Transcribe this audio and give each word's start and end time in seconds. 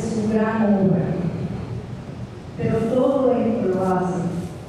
su 0.00 0.28
gran 0.28 0.74
obra. 0.74 1.04
Pero 2.56 2.78
todo 2.78 3.32
esto 3.32 3.68
lo 3.68 3.86
hace 3.86 4.22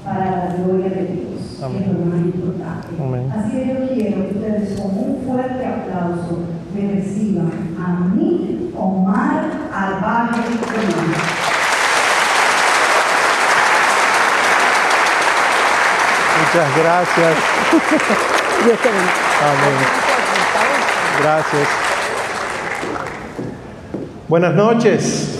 para 0.03 0.25
la 0.25 0.55
gloria 0.55 0.89
de 0.89 1.03
Dios, 1.05 1.57
que 1.59 1.77
es 1.83 1.87
lo 1.87 2.05
más 2.05 2.25
importante. 2.25 2.87
Amén. 2.99 3.31
Así 3.31 3.51
que 3.51 3.67
yo 3.67 3.87
quiero 3.87 4.27
que 4.27 4.35
ustedes 4.35 4.79
con 4.79 4.97
un 4.97 5.23
fuerte 5.25 5.65
aplauso 5.65 6.43
me 6.75 6.91
reciban 6.91 7.51
a 7.79 8.13
mí, 8.13 8.71
Omar 8.77 9.45
Albaje 9.73 10.41
Román. 10.61 11.15
Muchas 16.37 16.77
gracias. 16.77 17.35
Dios 18.65 18.79
te 18.79 18.89
bendiga. 18.89 19.13
Amén. 19.41 19.77
Gracias. 21.21 21.84
Buenas 24.27 24.55
noches. 24.55 25.39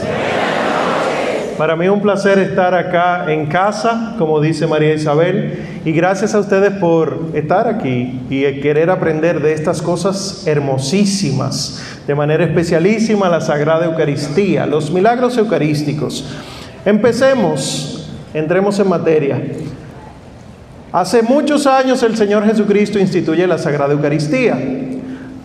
Para 1.57 1.75
mí 1.75 1.85
es 1.85 1.91
un 1.91 2.03
placer 2.03 2.37
estar 2.37 2.75
acá 2.75 3.25
en 3.33 3.47
casa, 3.47 4.13
como 4.19 4.39
dice 4.39 4.67
María 4.67 4.93
Isabel, 4.93 5.81
y 5.83 5.91
gracias 5.91 6.35
a 6.35 6.39
ustedes 6.39 6.71
por 6.73 7.31
estar 7.33 7.67
aquí 7.67 8.21
y 8.29 8.43
querer 8.61 8.91
aprender 8.91 9.41
de 9.41 9.53
estas 9.53 9.81
cosas 9.81 10.45
hermosísimas, 10.45 11.81
de 12.05 12.13
manera 12.13 12.43
especialísima 12.43 13.27
la 13.27 13.41
Sagrada 13.41 13.85
Eucaristía, 13.85 14.67
los 14.67 14.91
milagros 14.91 15.35
eucarísticos. 15.39 16.23
Empecemos, 16.85 18.07
entremos 18.35 18.77
en 18.79 18.87
materia. 18.87 19.41
Hace 20.91 21.23
muchos 21.23 21.65
años 21.65 22.03
el 22.03 22.15
Señor 22.15 22.45
Jesucristo 22.45 22.99
instituye 22.99 23.47
la 23.47 23.57
Sagrada 23.57 23.93
Eucaristía. 23.93 24.59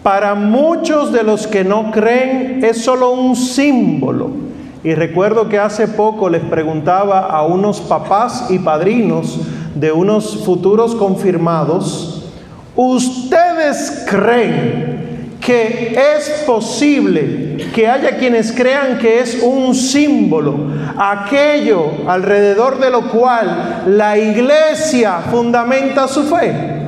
Para 0.02 0.34
muchos 0.34 1.12
de 1.12 1.22
los 1.22 1.46
que 1.46 1.62
no 1.62 1.90
creen 1.90 2.64
es 2.64 2.82
solo 2.82 3.12
un 3.12 3.36
símbolo. 3.36 4.30
Y 4.82 4.95
recuerdo 4.95 5.48
que 5.50 5.59
hace 5.59 5.88
poco 5.88 6.30
les 6.30 6.42
preguntaba 6.42 7.26
a 7.26 7.45
unos 7.45 7.82
papás 7.82 8.46
y 8.48 8.59
padrinos 8.59 9.38
de 9.74 9.93
unos 9.93 10.43
futuros 10.43 10.95
confirmados, 10.95 12.32
¿ustedes 12.76 14.06
creen 14.09 15.37
que 15.38 15.98
es 16.16 16.45
posible 16.46 17.68
que 17.74 17.87
haya 17.87 18.16
quienes 18.16 18.52
crean 18.52 18.96
que 18.98 19.21
es 19.21 19.43
un 19.43 19.74
símbolo, 19.74 20.56
aquello 20.96 22.09
alrededor 22.09 22.78
de 22.78 22.90
lo 22.90 23.10
cual 23.10 23.82
la 23.87 24.16
iglesia 24.16 25.18
fundamenta 25.30 26.09
su 26.09 26.24
fe? 26.24 26.79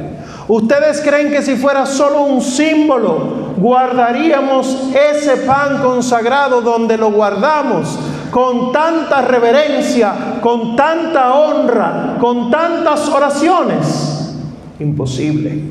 ¿Ustedes 0.48 1.00
creen 1.00 1.30
que 1.30 1.42
si 1.42 1.56
fuera 1.56 1.86
solo 1.86 2.22
un 2.22 2.40
símbolo, 2.40 3.54
guardaríamos 3.56 4.90
ese 4.94 5.38
pan 5.38 5.80
consagrado 5.82 6.60
donde 6.62 6.96
lo 6.96 7.12
guardamos 7.12 7.98
con 8.30 8.72
tanta 8.72 9.22
reverencia, 9.22 10.38
con 10.40 10.74
tanta 10.74 11.34
honra, 11.34 12.16
con 12.20 12.50
tantas 12.50 13.08
oraciones? 13.08 14.34
Imposible. 14.80 15.62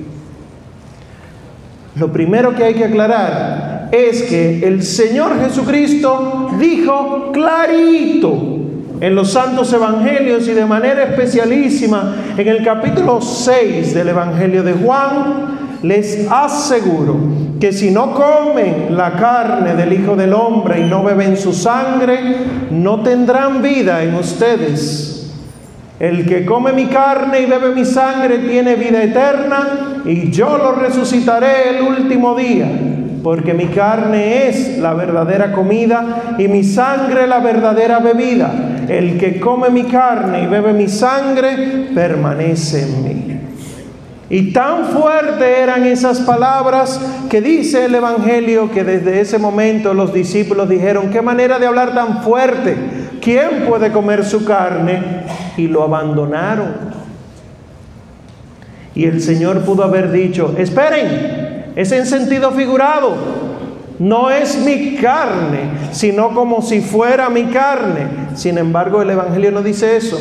Lo 1.96 2.12
primero 2.12 2.56
que 2.56 2.64
hay 2.64 2.74
que 2.74 2.86
aclarar 2.86 3.90
es 3.92 4.24
que 4.24 4.66
el 4.66 4.84
Señor 4.84 5.38
Jesucristo 5.42 6.52
dijo 6.58 7.32
clarito 7.34 8.61
en 9.02 9.16
los 9.16 9.32
santos 9.32 9.74
evangelios 9.74 10.48
y 10.48 10.54
de 10.54 10.66
manera 10.66 11.04
especialísima 11.04 12.16
en 12.38 12.48
el 12.48 12.64
capítulo 12.64 13.20
6 13.20 13.96
del 13.96 14.10
Evangelio 14.10 14.62
de 14.62 14.74
Juan, 14.74 15.80
les 15.82 16.28
aseguro 16.30 17.18
que 17.60 17.74
si 17.74 17.90
no 17.90 18.14
comen 18.14 18.96
la 18.96 19.14
carne 19.14 19.74
del 19.76 19.94
Hijo 19.94 20.16
del 20.16 20.34
Hombre 20.34 20.82
y 20.82 20.84
no 20.84 21.04
beben 21.04 21.36
su 21.36 21.52
sangre, 21.52 22.20
no 22.70 23.02
tendrán 23.02 23.64
vida 23.64 24.04
en 24.04 24.14
ustedes. 24.14 25.34
El 26.00 26.28
que 26.28 26.46
come 26.46 26.72
mi 26.72 26.86
carne 26.86 27.42
y 27.42 27.46
bebe 27.48 27.74
mi 27.74 27.86
sangre 27.86 28.38
tiene 28.40 28.76
vida 28.76 29.02
eterna 29.02 30.02
y 30.06 30.30
yo 30.30 30.60
lo 30.60 30.74
resucitaré 30.74 31.78
el 31.78 31.82
último 31.82 32.36
día, 32.36 32.68
porque 33.24 33.56
mi 33.56 33.66
carne 33.66 34.48
es 34.48 34.78
la 34.78 34.94
verdadera 34.94 35.52
comida 35.52 36.36
y 36.38 36.48
mi 36.48 36.64
sangre 36.64 37.26
la 37.26 37.40
verdadera 37.40 37.98
bebida. 37.98 38.52
El 38.92 39.18
que 39.18 39.40
come 39.40 39.70
mi 39.70 39.86
carne 39.86 40.44
y 40.44 40.48
bebe 40.48 40.74
mi 40.74 40.90
sangre 40.90 41.88
permanece 41.96 42.82
en 42.82 43.04
mí. 43.06 43.40
Y 44.30 44.52
tan 44.52 44.88
fuerte 44.88 45.62
eran 45.62 45.86
esas 45.86 46.20
palabras 46.20 47.00
que 47.30 47.40
dice 47.40 47.86
el 47.86 47.96
Evangelio 47.96 48.70
que 48.70 48.84
desde 48.84 49.22
ese 49.22 49.38
momento 49.38 49.94
los 49.94 50.14
discípulos 50.14 50.68
dijeron, 50.68 51.10
qué 51.10 51.22
manera 51.22 51.58
de 51.58 51.68
hablar 51.68 51.94
tan 51.94 52.22
fuerte, 52.22 52.76
¿quién 53.22 53.64
puede 53.66 53.94
comer 53.94 54.26
su 54.26 54.44
carne? 54.44 55.24
Y 55.56 55.68
lo 55.68 55.84
abandonaron. 55.84 56.74
Y 58.94 59.06
el 59.06 59.22
Señor 59.22 59.62
pudo 59.62 59.86
haber 59.86 60.12
dicho, 60.12 60.54
esperen, 60.58 61.72
es 61.78 61.94
en 61.94 62.06
sentido 62.06 62.52
figurado, 62.52 63.16
no 64.02 64.32
es 64.32 64.58
mi 64.58 64.96
carne, 64.96 65.60
sino 65.92 66.34
como 66.34 66.64
si 66.64 66.82
fuera 66.82 67.30
mi 67.30 67.46
carne. 67.46 68.08
Sin 68.34 68.58
embargo, 68.58 69.04
el 69.04 69.12
Evangelio 69.12 69.52
no 69.52 69.62
dice 69.62 69.96
eso. 69.96 70.20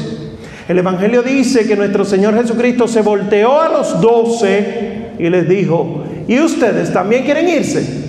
El 0.68 0.78
Evangelio 0.78 1.22
dice 1.22 1.66
que 1.66 1.76
nuestro 1.76 2.04
Señor 2.04 2.34
Jesucristo 2.34 2.86
se 2.86 3.00
volteó 3.00 3.58
a 3.58 3.70
los 3.70 3.98
doce 4.02 5.12
y 5.18 5.30
les 5.30 5.48
dijo, 5.48 6.04
¿y 6.28 6.38
ustedes 6.40 6.92
también 6.92 7.24
quieren 7.24 7.48
irse? 7.48 8.04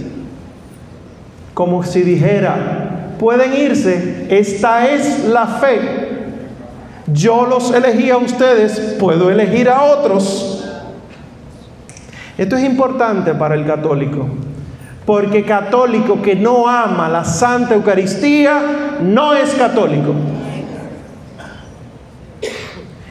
Como 1.53 1.83
si 1.83 2.01
dijera, 2.01 3.15
pueden 3.17 3.53
irse, 3.53 4.27
esta 4.29 4.89
es 4.89 5.23
la 5.23 5.47
fe. 5.47 5.79
Yo 7.07 7.45
los 7.45 7.73
elegí 7.73 8.09
a 8.09 8.17
ustedes, 8.17 8.97
puedo 8.99 9.31
elegir 9.31 9.69
a 9.69 9.83
otros. 9.83 10.69
Esto 12.37 12.57
es 12.57 12.65
importante 12.65 13.33
para 13.33 13.55
el 13.55 13.65
católico, 13.65 14.27
porque 15.05 15.43
católico 15.43 16.21
que 16.21 16.35
no 16.35 16.67
ama 16.67 17.09
la 17.09 17.25
Santa 17.25 17.73
Eucaristía 17.73 18.99
no 19.01 19.33
es 19.33 19.53
católico. 19.55 20.13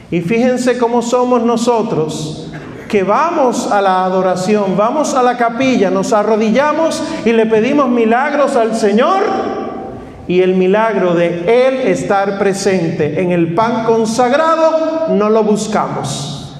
Y 0.09 0.21
fíjense 0.21 0.77
cómo 0.77 1.01
somos 1.01 1.43
nosotros, 1.43 2.51
que 2.89 3.03
vamos 3.03 3.71
a 3.71 3.81
la 3.81 4.03
adoración, 4.03 4.75
vamos 4.75 5.13
a 5.13 5.23
la 5.23 5.37
capilla, 5.37 5.89
nos 5.89 6.11
arrodillamos 6.11 7.01
y 7.23 7.31
le 7.31 7.45
pedimos 7.45 7.89
milagros 7.89 8.55
al 8.55 8.75
Señor. 8.75 9.21
Y 10.27 10.41
el 10.41 10.55
milagro 10.55 11.13
de 11.13 11.67
Él 11.67 11.87
estar 11.87 12.37
presente 12.37 13.21
en 13.21 13.31
el 13.31 13.53
pan 13.53 13.85
consagrado 13.85 15.07
no 15.09 15.29
lo 15.29 15.43
buscamos. 15.43 16.59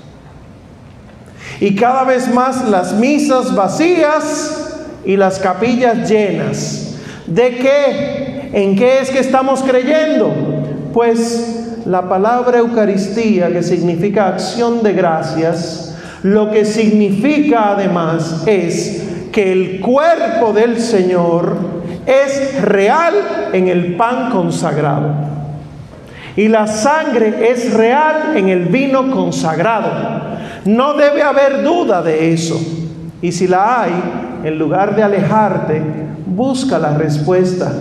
Y 1.60 1.76
cada 1.76 2.04
vez 2.04 2.34
más 2.34 2.68
las 2.68 2.94
misas 2.94 3.54
vacías 3.54 4.71
y 5.06 5.18
las 5.18 5.40
capillas 5.40 6.10
llenas. 6.10 6.96
¿De 7.26 7.58
qué? 7.58 8.50
¿En 8.54 8.76
qué 8.76 9.00
es 9.00 9.10
que 9.10 9.20
estamos 9.20 9.62
creyendo? 9.64 10.34
Pues 10.94 11.82
la 11.86 12.08
palabra 12.10 12.60
Eucaristía, 12.60 13.52
que 13.52 13.64
significa 13.64 14.28
acción 14.28 14.84
de 14.84 14.94
gracias, 14.94 15.96
lo 16.24 16.52
que 16.52 16.66
significa 16.66 17.72
además 17.72 18.44
es 18.46 19.04
que 19.32 19.52
el 19.52 19.80
cuerpo 19.80 20.54
del 20.54 20.80
Señor 20.80 21.56
es 22.06 22.62
real 22.62 23.14
en 23.54 23.68
el 23.68 23.96
pan 23.96 24.30
consagrado. 24.32 25.32
Y 26.36 26.48
la 26.48 26.68
sangre 26.68 27.52
es 27.52 27.74
real 27.74 28.34
en 28.36 28.50
el 28.50 28.66
vino 28.66 29.12
consagrado. 29.12 29.90
No 30.66 30.94
debe 30.94 31.24
haber 31.24 31.64
duda 31.64 32.02
de 32.02 32.34
eso. 32.34 32.60
Y 33.22 33.32
si 33.32 33.48
la 33.48 33.84
hay, 33.84 33.92
en 34.44 34.58
lugar 34.58 34.96
de 34.96 35.04
alejarte, 35.04 35.82
busca 36.26 36.80
la 36.80 36.98
respuesta. 36.98 37.72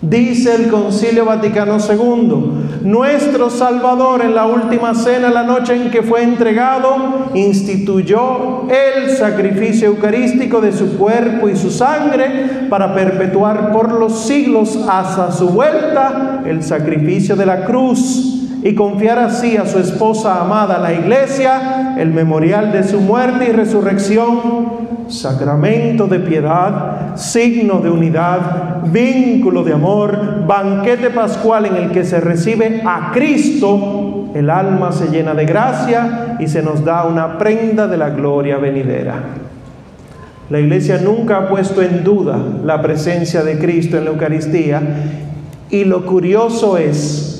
Dice 0.00 0.54
el 0.54 0.68
Concilio 0.68 1.24
Vaticano 1.24 1.78
II, 1.78 2.82
nuestro 2.82 3.48
Salvador 3.48 4.20
en 4.20 4.34
la 4.34 4.46
última 4.46 4.94
cena, 4.94 5.30
la 5.30 5.44
noche 5.44 5.74
en 5.74 5.90
que 5.90 6.02
fue 6.02 6.22
entregado, 6.22 7.30
instituyó 7.34 8.68
el 8.68 9.16
sacrificio 9.16 9.88
eucarístico 9.88 10.60
de 10.60 10.72
su 10.72 10.98
cuerpo 10.98 11.48
y 11.48 11.56
su 11.56 11.70
sangre 11.70 12.66
para 12.68 12.94
perpetuar 12.94 13.72
por 13.72 13.98
los 13.98 14.26
siglos 14.26 14.78
hasta 14.86 15.32
su 15.32 15.48
vuelta 15.48 16.42
el 16.44 16.62
sacrificio 16.62 17.34
de 17.34 17.46
la 17.46 17.64
cruz 17.64 18.34
y 18.62 18.74
confiar 18.74 19.18
así 19.18 19.56
a 19.56 19.66
su 19.66 19.78
esposa 19.78 20.40
amada, 20.40 20.78
la 20.78 20.92
iglesia, 20.92 21.94
el 21.98 22.10
memorial 22.12 22.72
de 22.72 22.82
su 22.82 23.00
muerte 23.00 23.46
y 23.48 23.52
resurrección, 23.52 24.83
sacramento 25.14 26.06
de 26.06 26.20
piedad, 26.20 27.16
signo 27.16 27.80
de 27.80 27.90
unidad, 27.90 28.82
vínculo 28.84 29.62
de 29.62 29.72
amor, 29.72 30.44
banquete 30.46 31.10
pascual 31.10 31.66
en 31.66 31.76
el 31.76 31.90
que 31.90 32.04
se 32.04 32.20
recibe 32.20 32.82
a 32.84 33.10
Cristo, 33.12 34.26
el 34.34 34.50
alma 34.50 34.92
se 34.92 35.08
llena 35.08 35.34
de 35.34 35.46
gracia 35.46 36.36
y 36.40 36.48
se 36.48 36.62
nos 36.62 36.84
da 36.84 37.04
una 37.06 37.38
prenda 37.38 37.86
de 37.86 37.96
la 37.96 38.10
gloria 38.10 38.58
venidera. 38.58 39.14
La 40.50 40.60
iglesia 40.60 40.98
nunca 40.98 41.38
ha 41.38 41.48
puesto 41.48 41.80
en 41.80 42.04
duda 42.04 42.38
la 42.64 42.82
presencia 42.82 43.42
de 43.42 43.58
Cristo 43.58 43.96
en 43.96 44.04
la 44.04 44.10
Eucaristía 44.10 44.82
y 45.70 45.84
lo 45.84 46.04
curioso 46.04 46.76
es 46.76 47.33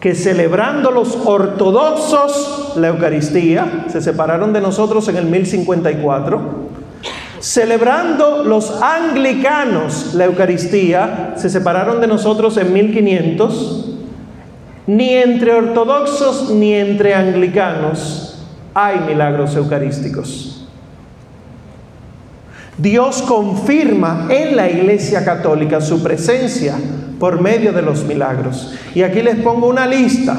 que 0.00 0.14
celebrando 0.14 0.90
los 0.90 1.14
ortodoxos 1.26 2.72
la 2.76 2.88
Eucaristía, 2.88 3.84
se 3.88 4.00
separaron 4.00 4.52
de 4.52 4.62
nosotros 4.62 5.06
en 5.08 5.16
el 5.16 5.26
1054, 5.26 6.40
celebrando 7.38 8.42
los 8.42 8.82
anglicanos 8.82 10.14
la 10.14 10.24
Eucaristía, 10.24 11.34
se 11.36 11.50
separaron 11.50 12.00
de 12.00 12.06
nosotros 12.06 12.56
en 12.56 12.72
1500, 12.72 13.90
ni 14.86 15.10
entre 15.10 15.52
ortodoxos 15.52 16.50
ni 16.50 16.74
entre 16.74 17.14
anglicanos 17.14 18.38
hay 18.72 19.00
milagros 19.00 19.54
eucarísticos. 19.54 20.66
Dios 22.78 23.20
confirma 23.20 24.28
en 24.30 24.56
la 24.56 24.70
Iglesia 24.70 25.22
Católica 25.22 25.82
su 25.82 26.02
presencia 26.02 26.76
por 27.20 27.40
medio 27.40 27.72
de 27.72 27.82
los 27.82 28.04
milagros. 28.04 28.74
Y 28.94 29.02
aquí 29.02 29.22
les 29.22 29.36
pongo 29.36 29.68
una 29.68 29.86
lista 29.86 30.36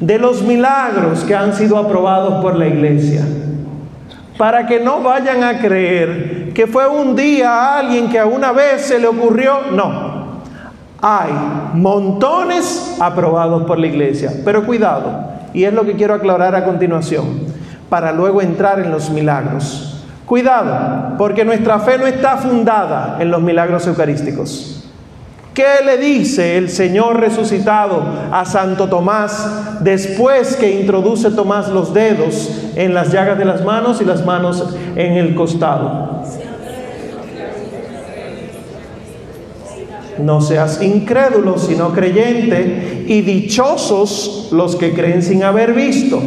de 0.00 0.18
los 0.18 0.40
milagros 0.42 1.24
que 1.24 1.34
han 1.34 1.52
sido 1.52 1.76
aprobados 1.76 2.40
por 2.40 2.56
la 2.56 2.68
Iglesia. 2.68 3.26
Para 4.38 4.66
que 4.66 4.80
no 4.80 5.02
vayan 5.02 5.42
a 5.42 5.58
creer 5.58 6.52
que 6.54 6.66
fue 6.66 6.86
un 6.86 7.16
día 7.16 7.50
a 7.52 7.78
alguien 7.80 8.08
que 8.08 8.20
a 8.20 8.26
una 8.26 8.52
vez 8.52 8.82
se 8.82 9.00
le 9.00 9.08
ocurrió. 9.08 9.72
No. 9.72 10.22
Hay 11.00 11.32
montones 11.74 12.96
aprobados 13.00 13.64
por 13.64 13.78
la 13.78 13.88
Iglesia. 13.88 14.32
Pero 14.44 14.64
cuidado, 14.64 15.28
y 15.52 15.64
es 15.64 15.72
lo 15.72 15.84
que 15.84 15.94
quiero 15.94 16.14
aclarar 16.14 16.54
a 16.54 16.64
continuación, 16.64 17.40
para 17.88 18.12
luego 18.12 18.40
entrar 18.40 18.78
en 18.78 18.92
los 18.92 19.10
milagros. 19.10 20.04
Cuidado, 20.24 21.16
porque 21.18 21.44
nuestra 21.44 21.80
fe 21.80 21.98
no 21.98 22.06
está 22.06 22.36
fundada 22.36 23.16
en 23.18 23.30
los 23.30 23.42
milagros 23.42 23.86
eucarísticos. 23.88 24.81
¿Qué 25.54 25.84
le 25.84 25.98
dice 25.98 26.56
el 26.56 26.70
Señor 26.70 27.20
resucitado 27.20 28.02
a 28.30 28.46
Santo 28.46 28.88
Tomás 28.88 29.80
después 29.80 30.56
que 30.56 30.80
introduce 30.80 31.30
Tomás 31.30 31.68
los 31.68 31.92
dedos 31.92 32.50
en 32.74 32.94
las 32.94 33.12
llagas 33.12 33.36
de 33.36 33.44
las 33.44 33.62
manos 33.62 34.00
y 34.00 34.06
las 34.06 34.24
manos 34.24 34.74
en 34.96 35.12
el 35.12 35.34
costado? 35.34 36.22
No 40.18 40.40
seas 40.40 40.80
incrédulo, 40.80 41.58
sino 41.58 41.92
creyente, 41.92 43.04
y 43.06 43.20
dichosos 43.20 44.48
los 44.52 44.76
que 44.76 44.92
creen 44.92 45.22
sin 45.22 45.42
haber 45.42 45.74
visto. 45.74 46.22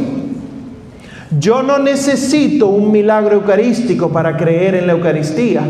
Yo 1.40 1.64
no 1.64 1.80
necesito 1.80 2.68
un 2.68 2.92
milagro 2.92 3.36
eucarístico 3.36 4.10
para 4.10 4.38
creer 4.38 4.76
en 4.76 4.88
la 4.88 4.94
Eucaristía, 4.94 5.64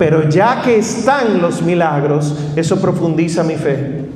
pero 0.00 0.30
ya 0.30 0.62
que 0.62 0.78
están 0.78 1.42
los 1.42 1.60
milagros, 1.60 2.34
eso 2.56 2.80
profundiza 2.80 3.42
mi 3.42 3.56
fe. 3.56 4.06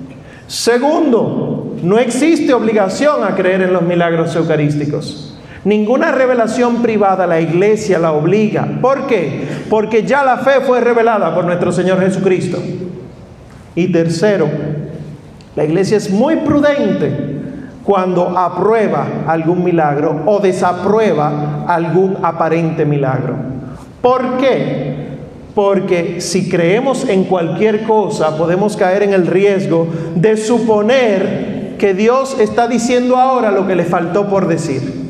Segundo, 0.47 1.77
no 1.83 1.99
existe 1.99 2.55
obligación 2.55 3.23
a 3.23 3.35
creer 3.35 3.61
en 3.61 3.75
los 3.75 3.83
milagros 3.83 4.35
eucarísticos. 4.35 5.39
Ninguna 5.63 6.11
revelación 6.11 6.81
privada 6.81 7.27
la 7.27 7.39
iglesia 7.39 7.99
la 7.99 8.13
obliga. 8.13 8.67
¿Por 8.81 9.07
qué? 9.07 9.47
Porque 9.69 10.05
ya 10.05 10.25
la 10.25 10.39
fe 10.39 10.63
fue 10.63 10.81
revelada 10.81 11.35
por 11.35 11.45
nuestro 11.45 11.71
Señor 11.71 12.01
Jesucristo. 12.01 12.57
Y 13.75 13.93
tercero, 13.93 14.49
la 15.55 15.65
iglesia 15.65 15.99
es 15.99 16.11
muy 16.11 16.37
prudente 16.37 17.13
cuando 17.85 18.39
aprueba 18.39 19.07
algún 19.27 19.63
milagro 19.63 20.23
o 20.25 20.41
desaprueba 20.41 21.67
algún 21.69 22.17
aparente 22.23 22.87
milagro. 22.87 23.37
¿Por 24.01 24.39
qué? 24.39 25.04
Porque 25.55 26.21
si 26.21 26.49
creemos 26.49 27.09
en 27.09 27.25
cualquier 27.25 27.85
cosa, 27.85 28.37
podemos 28.37 28.77
caer 28.77 29.03
en 29.05 29.13
el 29.13 29.27
riesgo 29.27 29.87
de 30.15 30.37
suponer 30.37 31.75
que 31.79 31.95
Dios 31.95 32.39
está 32.41 32.67
diciendo 32.67 33.17
ahora 33.17 33.51
lo 33.51 33.67
que 33.67 33.77
le 33.77 33.85
faltó 33.85 34.29
por 34.29 34.49
decir. 34.49 35.05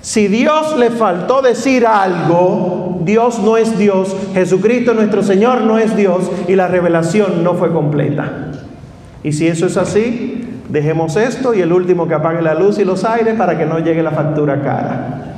Si 0.00 0.28
Dios 0.28 0.78
le 0.78 0.90
faltó 0.90 1.42
decir 1.42 1.86
algo, 1.86 3.00
Dios 3.02 3.38
no 3.40 3.56
es 3.56 3.76
Dios, 3.76 4.16
Jesucristo 4.32 4.94
nuestro 4.94 5.22
Señor 5.22 5.62
no 5.62 5.78
es 5.78 5.96
Dios 5.96 6.30
y 6.46 6.54
la 6.54 6.68
revelación 6.68 7.44
no 7.44 7.54
fue 7.54 7.72
completa. 7.72 8.52
Y 9.22 9.32
si 9.32 9.48
eso 9.48 9.66
es 9.66 9.76
así, 9.76 10.48
Dejemos 10.68 11.16
esto 11.16 11.54
y 11.54 11.62
el 11.62 11.72
último 11.72 12.06
que 12.06 12.14
apague 12.14 12.42
la 12.42 12.54
luz 12.54 12.78
y 12.78 12.84
los 12.84 13.04
aires 13.04 13.34
para 13.36 13.56
que 13.56 13.64
no 13.64 13.78
llegue 13.78 14.02
la 14.02 14.10
factura 14.10 14.60
cara. 14.60 15.37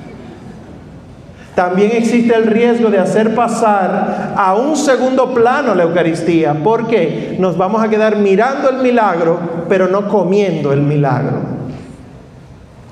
También 1.55 1.91
existe 1.93 2.35
el 2.35 2.47
riesgo 2.47 2.91
de 2.91 2.99
hacer 2.99 3.35
pasar 3.35 4.35
a 4.37 4.55
un 4.55 4.77
segundo 4.77 5.35
plano 5.35 5.75
la 5.75 5.83
Eucaristía, 5.83 6.55
porque 6.63 7.37
nos 7.39 7.57
vamos 7.57 7.83
a 7.83 7.89
quedar 7.89 8.17
mirando 8.17 8.71
el 8.71 8.79
milagro, 8.79 9.39
pero 9.69 9.89
no 9.89 10.09
comiendo 10.09 10.73
el 10.73 10.83
milagro. 10.83 11.39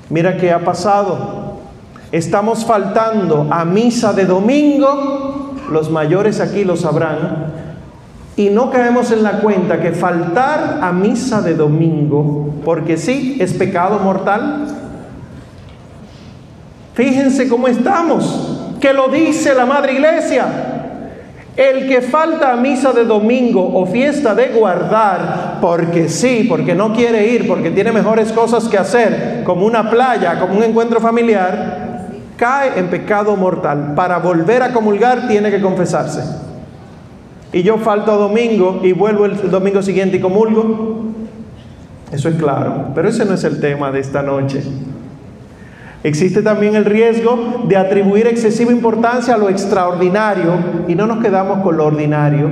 Mira 0.09 0.37
qué 0.37 0.51
ha 0.51 0.59
pasado. 0.59 1.59
Estamos 2.11 2.65
faltando 2.65 3.47
a 3.51 3.63
misa 3.65 4.13
de 4.13 4.25
domingo, 4.25 5.53
los 5.71 5.89
mayores 5.91 6.39
aquí 6.39 6.63
lo 6.63 6.75
sabrán, 6.75 7.53
y 8.35 8.49
no 8.49 8.71
caemos 8.71 9.11
en 9.11 9.21
la 9.21 9.39
cuenta 9.39 9.79
que 9.79 9.91
faltar 9.91 10.79
a 10.81 10.91
misa 10.91 11.41
de 11.41 11.55
domingo, 11.55 12.55
porque 12.65 12.97
sí, 12.97 13.37
es 13.39 13.53
pecado 13.53 13.99
mortal. 13.99 14.67
Fíjense 16.93 17.47
cómo 17.47 17.67
estamos, 17.67 18.48
que 18.79 18.93
lo 18.93 19.07
dice 19.07 19.53
la 19.53 19.65
Madre 19.65 19.93
Iglesia. 19.93 20.45
El 21.55 21.89
que 21.89 22.01
falta 22.01 22.53
a 22.53 22.55
misa 22.55 22.93
de 22.93 23.03
domingo 23.03 23.61
o 23.61 23.85
fiesta 23.85 24.33
de 24.33 24.47
guardar, 24.49 25.57
porque 25.59 26.07
sí, 26.07 26.45
porque 26.47 26.73
no 26.73 26.93
quiere 26.93 27.27
ir, 27.27 27.47
porque 27.47 27.69
tiene 27.71 27.91
mejores 27.91 28.31
cosas 28.31 28.69
que 28.69 28.77
hacer, 28.77 29.41
como 29.43 29.65
una 29.65 29.89
playa, 29.89 30.39
como 30.39 30.55
un 30.55 30.63
encuentro 30.63 31.01
familiar, 31.01 32.07
cae 32.37 32.79
en 32.79 32.87
pecado 32.87 33.35
mortal. 33.35 33.93
Para 33.93 34.19
volver 34.19 34.63
a 34.63 34.71
comulgar 34.71 35.27
tiene 35.27 35.51
que 35.51 35.59
confesarse 35.59 36.49
y 37.51 37.63
yo 37.63 37.77
falto 37.77 38.15
domingo 38.17 38.81
y 38.83 38.91
vuelvo 38.91 39.25
el 39.25 39.49
domingo 39.49 39.81
siguiente 39.81 40.17
y 40.17 40.19
comulgo, 40.19 41.05
eso 42.11 42.29
es 42.29 42.35
claro, 42.35 42.89
pero 42.93 43.09
ese 43.09 43.25
no 43.25 43.33
es 43.33 43.43
el 43.43 43.59
tema 43.59 43.91
de 43.91 43.99
esta 43.99 44.21
noche. 44.21 44.63
Existe 46.03 46.41
también 46.41 46.75
el 46.75 46.85
riesgo 46.85 47.65
de 47.67 47.75
atribuir 47.75 48.27
excesiva 48.27 48.71
importancia 48.71 49.33
a 49.33 49.37
lo 49.37 49.49
extraordinario 49.49 50.53
y 50.87 50.95
no 50.95 51.05
nos 51.07 51.21
quedamos 51.21 51.61
con 51.61 51.75
lo 51.75 51.85
ordinario 51.87 52.49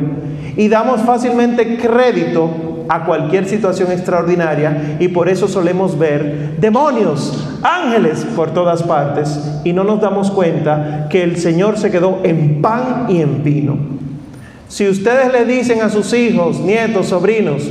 y 0.58 0.68
damos 0.68 1.02
fácilmente 1.02 1.78
crédito 1.78 2.86
a 2.90 3.06
cualquier 3.06 3.48
situación 3.48 3.92
extraordinaria 3.92 4.98
y 5.00 5.10
por 5.10 5.30
eso 5.30 5.48
solemos 5.48 5.98
ver 5.98 6.58
demonios, 6.58 7.48
ángeles 7.62 8.26
por 8.36 8.54
todas 8.54 8.84
partes 8.84 9.40
y 9.64 9.72
no 9.72 9.84
nos 9.84 10.02
damos 10.02 10.32
cuenta 10.32 11.08
que 11.10 11.24
el 11.24 11.38
Señor 11.38 11.78
se 11.78 11.92
quedó 11.92 12.20
en 12.24 12.62
pan 12.62 13.06
y 13.08 13.22
en 13.22 13.44
vino. 13.44 13.78
Si 14.68 14.88
ustedes 14.88 15.32
le 15.32 15.46
dicen 15.46 15.82
a 15.82 15.90
sus 15.90 16.12
hijos, 16.14 16.60
nietos, 16.60 17.08
sobrinos, 17.08 17.64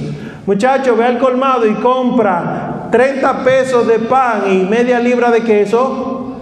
muchacho, 0.47 0.97
ve 0.97 1.05
al 1.05 1.19
colmado 1.19 1.67
y 1.67 1.75
compra 1.75 2.76
30 2.97 3.45
pesos 3.45 3.87
de 3.87 3.99
pan 3.99 4.45
y 4.51 4.65
media 4.65 4.99
libra 4.99 5.31
de 5.31 5.43
queso, 5.43 6.39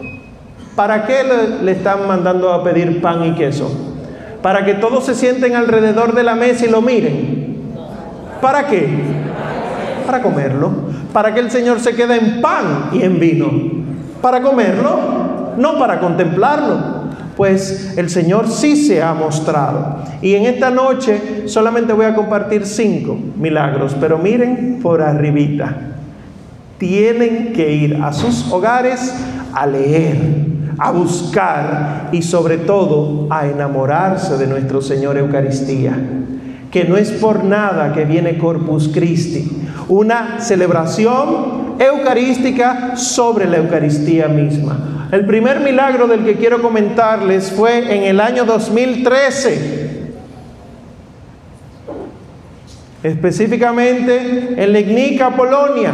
¿para 0.76 1.04
qué 1.04 1.24
le, 1.24 1.64
le 1.64 1.72
están 1.72 2.06
mandando 2.06 2.52
a 2.52 2.62
pedir 2.62 3.02
pan 3.02 3.24
y 3.24 3.34
queso? 3.34 3.68
¿Para 4.40 4.64
que 4.64 4.74
todos 4.74 5.04
se 5.04 5.16
sienten 5.16 5.56
alrededor 5.56 6.14
de 6.14 6.22
la 6.22 6.36
mesa 6.36 6.64
y 6.64 6.70
lo 6.70 6.80
miren? 6.80 7.56
¿Para 8.40 8.68
qué? 8.68 8.88
Para 10.06 10.22
comerlo. 10.22 10.70
Para 11.12 11.34
que 11.34 11.40
el 11.40 11.50
Señor 11.50 11.80
se 11.80 11.96
quede 11.96 12.18
en 12.18 12.40
pan 12.40 12.90
y 12.92 13.02
en 13.02 13.18
vino. 13.18 13.50
Para 14.22 14.40
comerlo, 14.40 15.54
no 15.56 15.76
para 15.76 15.98
contemplarlo 15.98 17.02
pues 17.36 17.98
el 17.98 18.10
Señor 18.10 18.46
sí 18.46 18.76
se 18.76 19.02
ha 19.02 19.12
mostrado. 19.12 19.96
Y 20.22 20.36
en 20.36 20.44
esta 20.44 20.70
noche 20.70 21.48
solamente 21.48 21.92
voy 21.92 22.04
a 22.06 22.14
compartir 22.14 22.64
cinco 22.64 23.18
milagros, 23.36 23.96
pero 23.98 24.18
miren 24.18 24.78
por 24.80 25.02
arribita. 25.02 25.93
Tienen 26.78 27.52
que 27.52 27.72
ir 27.72 28.00
a 28.02 28.12
sus 28.12 28.50
hogares 28.50 29.14
a 29.52 29.66
leer, 29.66 30.16
a 30.78 30.90
buscar 30.90 32.08
y 32.12 32.22
sobre 32.22 32.58
todo 32.58 33.28
a 33.30 33.46
enamorarse 33.46 34.36
de 34.36 34.46
nuestro 34.46 34.82
Señor 34.82 35.16
Eucaristía. 35.16 35.96
Que 36.70 36.84
no 36.84 36.96
es 36.96 37.12
por 37.12 37.44
nada 37.44 37.92
que 37.92 38.04
viene 38.04 38.38
Corpus 38.38 38.88
Christi, 38.88 39.64
una 39.88 40.40
celebración 40.40 41.76
eucarística 41.78 42.96
sobre 42.96 43.46
la 43.46 43.58
Eucaristía 43.58 44.26
misma 44.28 44.94
el 45.14 45.26
primer 45.26 45.60
milagro 45.60 46.08
del 46.08 46.24
que 46.24 46.34
quiero 46.34 46.60
comentarles 46.60 47.52
fue 47.52 47.96
en 47.96 48.02
el 48.02 48.20
año 48.20 48.44
2013. 48.44 49.84
Específicamente 53.04 54.54
en 54.56 54.72
Legnica, 54.72 55.30
Polonia. 55.30 55.92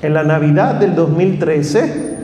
En 0.00 0.14
la 0.14 0.22
Navidad 0.22 0.74
del 0.74 0.94
2013, 0.94 2.16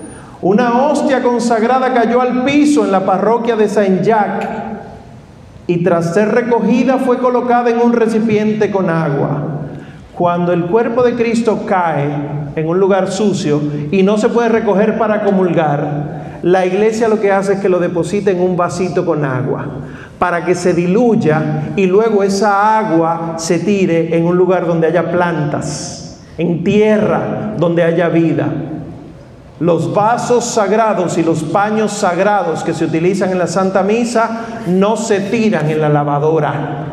Una 0.43 0.83
hostia 0.83 1.23
consagrada 1.23 1.95
cayó 1.95 2.21
al 2.21 2.45
piso 2.45 2.85
en 2.85 2.93
la 2.93 3.07
parroquia 3.07 3.57
de 3.57 3.67
Saint-Jacques 3.67 4.47
y 5.67 5.83
tras 5.83 6.13
ser 6.13 6.33
recogida 6.33 6.99
fue 6.99 7.17
colocada 7.19 7.71
en 7.71 7.81
un 7.81 7.95
recipiente 7.95 8.71
con 8.71 8.91
agua. 8.91 9.43
Cuando 10.15 10.53
el 10.53 10.67
cuerpo 10.67 11.03
de 11.03 11.15
Cristo 11.15 11.65
cae 11.67 12.11
en 12.57 12.69
un 12.69 12.79
lugar 12.79 13.11
sucio 13.11 13.59
y 13.91 14.03
no 14.03 14.19
se 14.19 14.29
puede 14.29 14.51
recoger 14.51 14.99
para 14.99 15.25
comulgar, 15.25 16.41
la 16.43 16.67
iglesia 16.67 17.09
lo 17.09 17.21
que 17.23 17.33
hace 17.33 17.55
es 17.55 17.61
que 17.61 17.71
lo 17.71 17.79
deposita 17.79 18.31
en 18.31 18.41
un 18.41 18.55
vasito 18.55 19.07
con 19.07 19.25
agua 19.25 19.67
para 20.19 20.45
que 20.45 20.55
se 20.55 20.75
diluya 20.75 21.73
y 21.75 21.87
luego 21.87 22.23
esa 22.23 22.79
agua 22.79 23.37
se 23.39 23.59
tire 23.59 24.15
en 24.15 24.27
un 24.27 24.37
lugar 24.37 24.67
donde 24.67 24.89
haya 24.89 25.11
plantas, 25.11 26.04
en 26.39 26.65
tierra 26.65 27.55
donde 27.59 27.83
haya 27.83 28.09
vida. 28.09 28.49
Los 29.61 29.95
vasos 29.95 30.45
sagrados 30.45 31.17
y 31.17 31.23
los 31.23 31.45
paños 31.45 31.93
sagrados 31.93 32.65
que 32.65 32.75
se 32.75 32.85
utilizan 32.85 33.31
en 33.31 33.39
la 33.39 33.47
Santa 33.47 33.83
Misa 33.83 34.63
no 34.67 34.97
se 34.97 35.21
tiran 35.21 35.71
en 35.71 35.81
la 35.81 35.89
lavadora. 35.89 36.85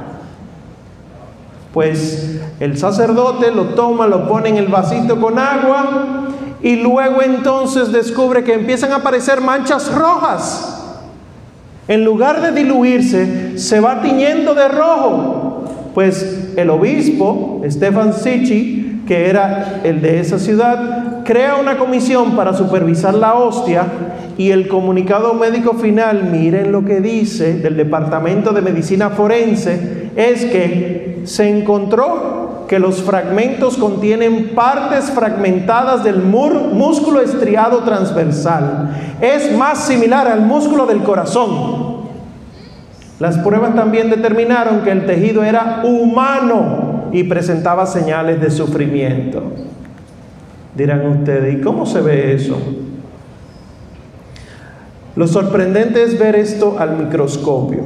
Pues 1.74 2.40
el 2.60 2.78
sacerdote 2.78 3.52
lo 3.52 3.70
toma, 3.70 4.06
lo 4.06 4.28
pone 4.28 4.50
en 4.50 4.58
el 4.58 4.68
vasito 4.68 5.20
con 5.20 5.40
agua 5.40 6.28
y 6.62 6.76
luego 6.76 7.22
entonces 7.24 7.92
descubre 7.92 8.44
que 8.44 8.54
empiezan 8.54 8.92
a 8.92 8.98
aparecer 8.98 9.42
manchas 9.42 9.92
rojas. 9.94 10.78
En 11.88 12.06
lugar 12.06 12.42
de 12.42 12.52
diluirse, 12.52 13.58
se 13.58 13.80
va 13.80 14.02
tiñendo 14.02 14.54
de 14.54 14.68
rojo. 14.68 15.64
Pues 15.96 16.54
el 16.56 16.70
obispo, 16.70 17.62
Stefan 17.68 18.14
Sichi, 18.14 18.81
que 19.08 19.30
era 19.30 19.82
el 19.84 20.02
de 20.02 20.20
esa 20.20 20.40
ciudad, 20.40 21.24
crea 21.24 21.56
una 21.56 21.78
comisión 21.78 22.36
para 22.36 22.54
supervisar 22.54 23.14
la 23.14 23.34
hostia 23.34 23.86
y 24.38 24.52
el 24.52 24.68
comunicado 24.68 25.34
médico 25.34 25.74
final, 25.74 26.30
miren 26.32 26.72
lo 26.72 26.86
que 26.86 27.02
dice 27.02 27.56
del 27.56 27.78
Departamento 27.78 28.54
de 28.54 28.62
Medicina 28.62 29.10
Forense, 29.10 30.10
es 30.16 30.46
que 30.46 31.22
se 31.26 31.50
encontró 31.50 32.66
que 32.68 32.80
los 32.80 33.02
fragmentos 33.04 33.76
contienen 33.76 34.56
partes 34.56 35.12
fragmentadas 35.12 36.06
del 36.06 36.22
músculo 36.22 37.20
estriado 37.20 37.80
transversal. 37.80 38.96
Es 39.20 39.56
más 39.58 39.86
similar 39.86 40.28
al 40.28 40.42
músculo 40.42 40.86
del 40.86 41.04
corazón. 41.04 42.02
Las 43.20 43.38
pruebas 43.40 43.76
también 43.76 44.10
determinaron 44.10 44.82
que 44.82 44.92
el 44.92 45.06
tejido 45.06 45.44
era 45.44 45.82
humano 45.84 46.81
y 47.12 47.24
presentaba 47.24 47.86
señales 47.86 48.40
de 48.42 48.50
sufrimiento. 48.50 49.44
Dirán 50.76 51.06
ustedes, 51.06 51.58
¿y 51.58 51.62
cómo 51.62 51.86
se 51.86 52.02
ve 52.02 52.34
eso? 52.34 52.58
Lo 55.16 55.28
sorprendente 55.28 56.04
es 56.04 56.18
ver 56.18 56.36
esto 56.36 56.78
al 56.80 56.98
microscopio. 56.98 57.84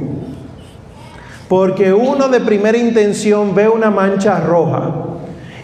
Porque 1.48 1.92
uno 1.92 2.28
de 2.28 2.40
primera 2.40 2.78
intención 2.78 3.54
ve 3.54 3.68
una 3.68 3.90
mancha 3.90 4.40
roja 4.40 4.94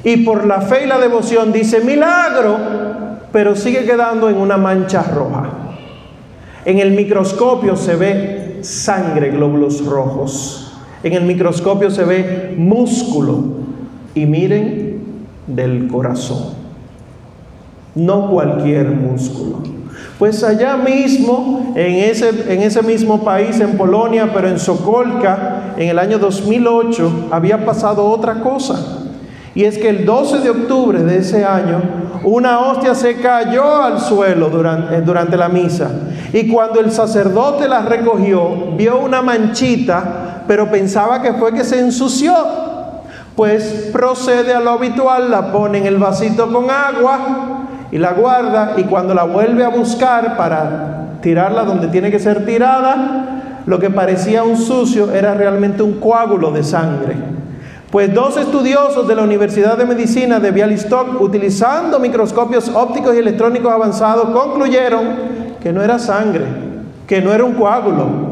y 0.04 0.18
por 0.18 0.46
la 0.46 0.60
fe 0.60 0.84
y 0.84 0.86
la 0.86 0.98
devoción 0.98 1.52
dice 1.52 1.80
milagro, 1.80 2.56
pero 3.32 3.54
sigue 3.54 3.84
quedando 3.84 4.28
en 4.28 4.36
una 4.36 4.56
mancha 4.56 5.02
roja. 5.02 5.50
En 6.64 6.78
el 6.78 6.92
microscopio 6.92 7.76
se 7.76 7.96
ve 7.96 8.58
sangre, 8.62 9.30
glóbulos 9.30 9.84
rojos. 9.84 10.71
En 11.02 11.12
el 11.12 11.24
microscopio 11.24 11.90
se 11.90 12.04
ve 12.04 12.54
músculo. 12.56 13.62
Y 14.14 14.26
miren 14.26 15.00
del 15.46 15.88
corazón 15.88 16.62
no 17.94 18.30
cualquier 18.30 18.86
músculo. 18.90 19.58
Pues 20.18 20.44
allá 20.44 20.76
mismo, 20.76 21.72
en 21.74 21.94
ese, 21.94 22.52
en 22.52 22.62
ese 22.62 22.82
mismo 22.82 23.24
país, 23.24 23.58
en 23.60 23.76
Polonia, 23.76 24.30
pero 24.32 24.48
en 24.48 24.58
Sokolka, 24.58 25.74
en 25.76 25.88
el 25.88 25.98
año 25.98 26.18
2008, 26.18 27.28
había 27.30 27.64
pasado 27.64 28.04
otra 28.06 28.40
cosa. 28.40 29.00
Y 29.54 29.64
es 29.64 29.76
que 29.76 29.88
el 29.88 30.06
12 30.06 30.38
de 30.38 30.50
octubre 30.50 31.02
de 31.02 31.18
ese 31.18 31.44
año, 31.44 31.82
una 32.24 32.60
hostia 32.60 32.94
se 32.94 33.16
cayó 33.16 33.82
al 33.82 34.00
suelo 34.00 34.48
durante, 34.48 35.00
durante 35.02 35.36
la 35.36 35.48
misa. 35.48 35.90
Y 36.32 36.48
cuando 36.48 36.80
el 36.80 36.92
sacerdote 36.92 37.68
la 37.68 37.82
recogió, 37.82 38.72
vio 38.76 39.00
una 39.00 39.22
manchita, 39.22 40.21
pero 40.46 40.70
pensaba 40.70 41.22
que 41.22 41.32
fue 41.34 41.52
que 41.52 41.64
se 41.64 41.78
ensució. 41.78 42.34
Pues 43.36 43.90
procede 43.92 44.52
a 44.52 44.60
lo 44.60 44.70
habitual, 44.70 45.30
la 45.30 45.52
pone 45.52 45.78
en 45.78 45.86
el 45.86 45.96
vasito 45.96 46.52
con 46.52 46.70
agua 46.70 47.18
y 47.90 47.98
la 47.98 48.12
guarda 48.12 48.74
y 48.76 48.84
cuando 48.84 49.14
la 49.14 49.24
vuelve 49.24 49.64
a 49.64 49.68
buscar 49.68 50.36
para 50.36 51.18
tirarla 51.22 51.64
donde 51.64 51.88
tiene 51.88 52.10
que 52.10 52.18
ser 52.18 52.44
tirada, 52.44 53.62
lo 53.64 53.78
que 53.78 53.90
parecía 53.90 54.42
un 54.42 54.56
sucio 54.56 55.12
era 55.12 55.34
realmente 55.34 55.82
un 55.82 56.00
coágulo 56.00 56.50
de 56.50 56.62
sangre. 56.62 57.14
Pues 57.90 58.12
dos 58.12 58.38
estudiosos 58.38 59.06
de 59.06 59.14
la 59.14 59.22
Universidad 59.22 59.76
de 59.76 59.84
Medicina 59.84 60.40
de 60.40 60.50
Bialystok, 60.50 61.20
utilizando 61.20 61.98
microscopios 61.98 62.70
ópticos 62.74 63.14
y 63.14 63.18
electrónicos 63.18 63.70
avanzados, 63.70 64.30
concluyeron 64.30 65.04
que 65.62 65.72
no 65.72 65.82
era 65.82 65.98
sangre, 65.98 66.46
que 67.06 67.20
no 67.20 67.32
era 67.32 67.44
un 67.44 67.52
coágulo, 67.52 68.31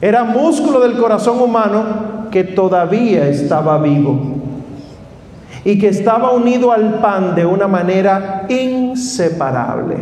era 0.00 0.24
músculo 0.24 0.80
del 0.80 0.96
corazón 0.96 1.40
humano 1.40 2.28
que 2.30 2.44
todavía 2.44 3.28
estaba 3.28 3.78
vivo 3.78 4.18
y 5.64 5.78
que 5.78 5.88
estaba 5.88 6.32
unido 6.32 6.72
al 6.72 7.00
pan 7.00 7.34
de 7.34 7.44
una 7.44 7.68
manera 7.68 8.46
inseparable. 8.48 9.96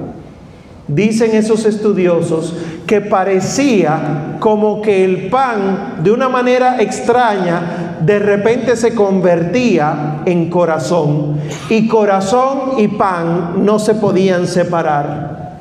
Dicen 0.86 1.34
esos 1.34 1.66
estudiosos 1.66 2.56
que 2.86 3.00
parecía 3.00 4.36
como 4.38 4.80
que 4.80 5.04
el 5.04 5.28
pan 5.28 5.96
de 6.02 6.12
una 6.12 6.28
manera 6.28 6.80
extraña 6.80 7.98
de 8.00 8.18
repente 8.18 8.76
se 8.76 8.94
convertía 8.94 10.22
en 10.24 10.48
corazón 10.48 11.40
y 11.68 11.88
corazón 11.88 12.78
y 12.78 12.88
pan 12.88 13.64
no 13.64 13.78
se 13.78 13.96
podían 13.96 14.46
separar. 14.46 15.60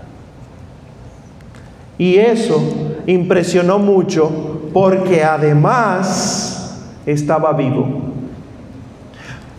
Y 1.97 2.15
eso 2.17 2.61
impresionó 3.07 3.79
mucho 3.79 4.69
porque 4.73 5.23
además 5.23 6.77
estaba 7.05 7.53
vivo. 7.53 7.87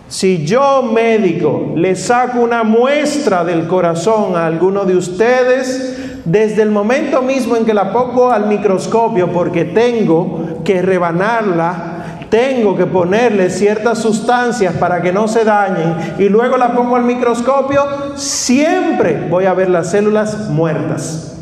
Si 0.08 0.46
yo, 0.46 0.82
médico, 0.82 1.72
le 1.74 1.94
saco 1.94 2.40
una 2.40 2.62
muestra 2.62 3.44
del 3.44 3.66
corazón 3.66 4.36
a 4.36 4.46
alguno 4.46 4.84
de 4.84 4.96
ustedes, 4.96 6.22
desde 6.24 6.62
el 6.62 6.70
momento 6.70 7.20
mismo 7.20 7.56
en 7.56 7.64
que 7.64 7.74
la 7.74 7.92
pongo 7.92 8.30
al 8.30 8.46
microscopio, 8.46 9.32
porque 9.32 9.64
tengo 9.64 10.60
que 10.64 10.80
rebanarla, 10.80 12.26
tengo 12.30 12.76
que 12.76 12.86
ponerle 12.86 13.50
ciertas 13.50 13.98
sustancias 13.98 14.74
para 14.76 15.02
que 15.02 15.12
no 15.12 15.28
se 15.28 15.44
dañen, 15.44 16.14
y 16.18 16.28
luego 16.28 16.56
la 16.56 16.72
pongo 16.72 16.96
al 16.96 17.04
microscopio, 17.04 17.82
siempre 18.16 19.26
voy 19.28 19.44
a 19.44 19.54
ver 19.54 19.68
las 19.68 19.90
células 19.90 20.48
muertas. 20.48 21.38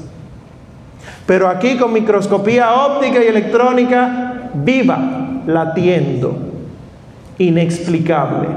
Pero 1.26 1.49
aquí 1.49 1.76
con 1.76 1.92
microscopía 1.92 2.73
óptica 2.87 3.23
y 3.23 3.26
electrónica, 3.26 4.50
viva, 4.54 5.42
latiendo 5.47 6.47
inexplicable. 7.38 8.49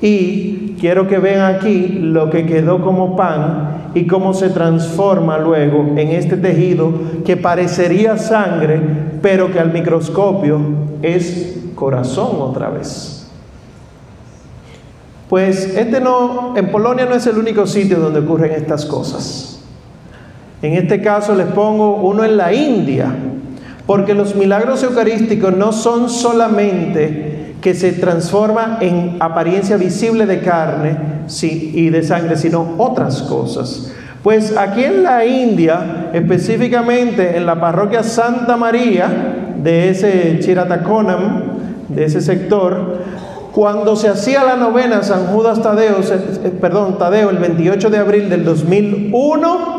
Y 0.00 0.76
quiero 0.78 1.08
que 1.08 1.18
vean 1.18 1.54
aquí 1.54 1.88
lo 1.88 2.30
que 2.30 2.44
quedó 2.46 2.82
como 2.82 3.16
pan 3.16 3.90
y 3.94 4.06
cómo 4.06 4.34
se 4.34 4.50
transforma 4.50 5.38
luego 5.38 5.94
en 5.96 6.10
este 6.10 6.36
tejido 6.36 6.92
que 7.24 7.36
parecería 7.36 8.18
sangre, 8.18 8.80
pero 9.22 9.50
que 9.50 9.60
al 9.60 9.72
microscopio 9.72 10.60
es 11.00 11.58
corazón 11.74 12.36
otra 12.40 12.68
vez. 12.68 13.30
Pues 15.28 15.74
este 15.76 16.00
no, 16.00 16.54
en 16.56 16.70
Polonia 16.70 17.06
no 17.06 17.14
es 17.14 17.26
el 17.26 17.38
único 17.38 17.66
sitio 17.66 17.98
donde 17.98 18.20
ocurren 18.20 18.52
estas 18.52 18.84
cosas. 18.84 19.53
En 20.64 20.72
este 20.72 21.02
caso 21.02 21.34
les 21.34 21.48
pongo 21.48 21.96
uno 21.96 22.24
en 22.24 22.38
la 22.38 22.54
India, 22.54 23.14
porque 23.86 24.14
los 24.14 24.34
milagros 24.34 24.82
eucarísticos 24.82 25.54
no 25.54 25.72
son 25.72 26.08
solamente 26.08 27.56
que 27.60 27.74
se 27.74 27.92
transforma 27.92 28.78
en 28.80 29.18
apariencia 29.20 29.76
visible 29.76 30.24
de 30.24 30.40
carne 30.40 30.96
y 31.42 31.90
de 31.90 32.02
sangre, 32.02 32.38
sino 32.38 32.76
otras 32.78 33.20
cosas. 33.24 33.92
Pues 34.22 34.56
aquí 34.56 34.84
en 34.84 35.02
la 35.02 35.26
India, 35.26 36.08
específicamente 36.14 37.36
en 37.36 37.44
la 37.44 37.60
parroquia 37.60 38.02
Santa 38.02 38.56
María 38.56 39.52
de 39.62 39.90
ese 39.90 40.38
Chirataconam, 40.40 41.42
de 41.90 42.04
ese 42.06 42.22
sector, 42.22 43.00
cuando 43.52 43.96
se 43.96 44.08
hacía 44.08 44.42
la 44.42 44.56
novena 44.56 45.02
San 45.02 45.26
Judas 45.26 45.60
Tadeo, 45.60 45.96
perdón, 46.58 46.96
Tadeo, 46.96 47.28
el 47.28 47.36
28 47.36 47.90
de 47.90 47.98
abril 47.98 48.30
del 48.30 48.46
2001, 48.46 49.73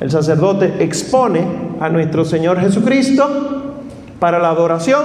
el 0.00 0.10
sacerdote 0.10 0.76
expone 0.80 1.46
a 1.78 1.90
nuestro 1.90 2.24
Señor 2.24 2.58
Jesucristo 2.58 3.74
para 4.18 4.38
la 4.38 4.48
adoración 4.48 5.04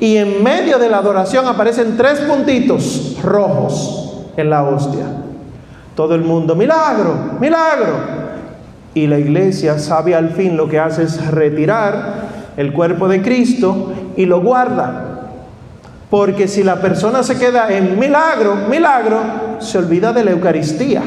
y 0.00 0.16
en 0.16 0.42
medio 0.42 0.78
de 0.78 0.88
la 0.88 0.98
adoración 0.98 1.46
aparecen 1.46 1.96
tres 1.96 2.20
puntitos 2.20 3.16
rojos 3.22 4.26
en 4.36 4.50
la 4.50 4.62
hostia. 4.64 5.04
Todo 5.94 6.14
el 6.14 6.22
mundo, 6.22 6.54
milagro, 6.54 7.14
milagro. 7.40 8.16
Y 8.94 9.06
la 9.06 9.18
iglesia 9.18 9.78
sabe 9.78 10.14
al 10.14 10.30
fin 10.30 10.56
lo 10.56 10.68
que 10.68 10.78
hace 10.78 11.02
es 11.02 11.26
retirar 11.30 12.26
el 12.56 12.72
cuerpo 12.72 13.08
de 13.08 13.22
Cristo 13.22 13.92
y 14.16 14.24
lo 14.26 14.40
guarda. 14.40 15.30
Porque 16.10 16.48
si 16.48 16.62
la 16.62 16.76
persona 16.76 17.22
se 17.22 17.38
queda 17.38 17.70
en 17.70 17.98
milagro, 17.98 18.54
milagro, 18.70 19.20
se 19.58 19.78
olvida 19.78 20.12
de 20.12 20.24
la 20.24 20.30
Eucaristía. 20.30 21.02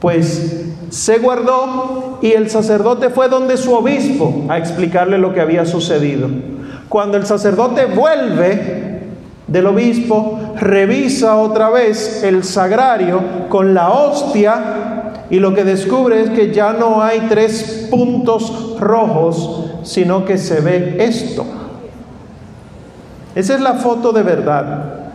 Pues 0.00 0.65
se 0.90 1.18
guardó 1.18 2.18
y 2.22 2.32
el 2.32 2.50
sacerdote 2.50 3.10
fue 3.10 3.28
donde 3.28 3.56
su 3.56 3.74
obispo 3.74 4.44
a 4.48 4.58
explicarle 4.58 5.18
lo 5.18 5.34
que 5.34 5.40
había 5.40 5.64
sucedido. 5.64 6.28
Cuando 6.88 7.16
el 7.16 7.26
sacerdote 7.26 7.86
vuelve 7.86 9.02
del 9.46 9.66
obispo, 9.66 10.38
revisa 10.56 11.36
otra 11.36 11.70
vez 11.70 12.22
el 12.22 12.44
sagrario 12.44 13.20
con 13.48 13.74
la 13.74 13.90
hostia 13.90 15.24
y 15.30 15.38
lo 15.38 15.54
que 15.54 15.64
descubre 15.64 16.20
es 16.20 16.30
que 16.30 16.52
ya 16.52 16.72
no 16.72 17.02
hay 17.02 17.26
tres 17.28 17.88
puntos 17.90 18.76
rojos, 18.78 19.72
sino 19.82 20.24
que 20.24 20.38
se 20.38 20.60
ve 20.60 20.96
esto. 21.00 21.44
Esa 23.34 23.54
es 23.54 23.60
la 23.60 23.74
foto 23.74 24.12
de 24.12 24.22
verdad. 24.22 25.10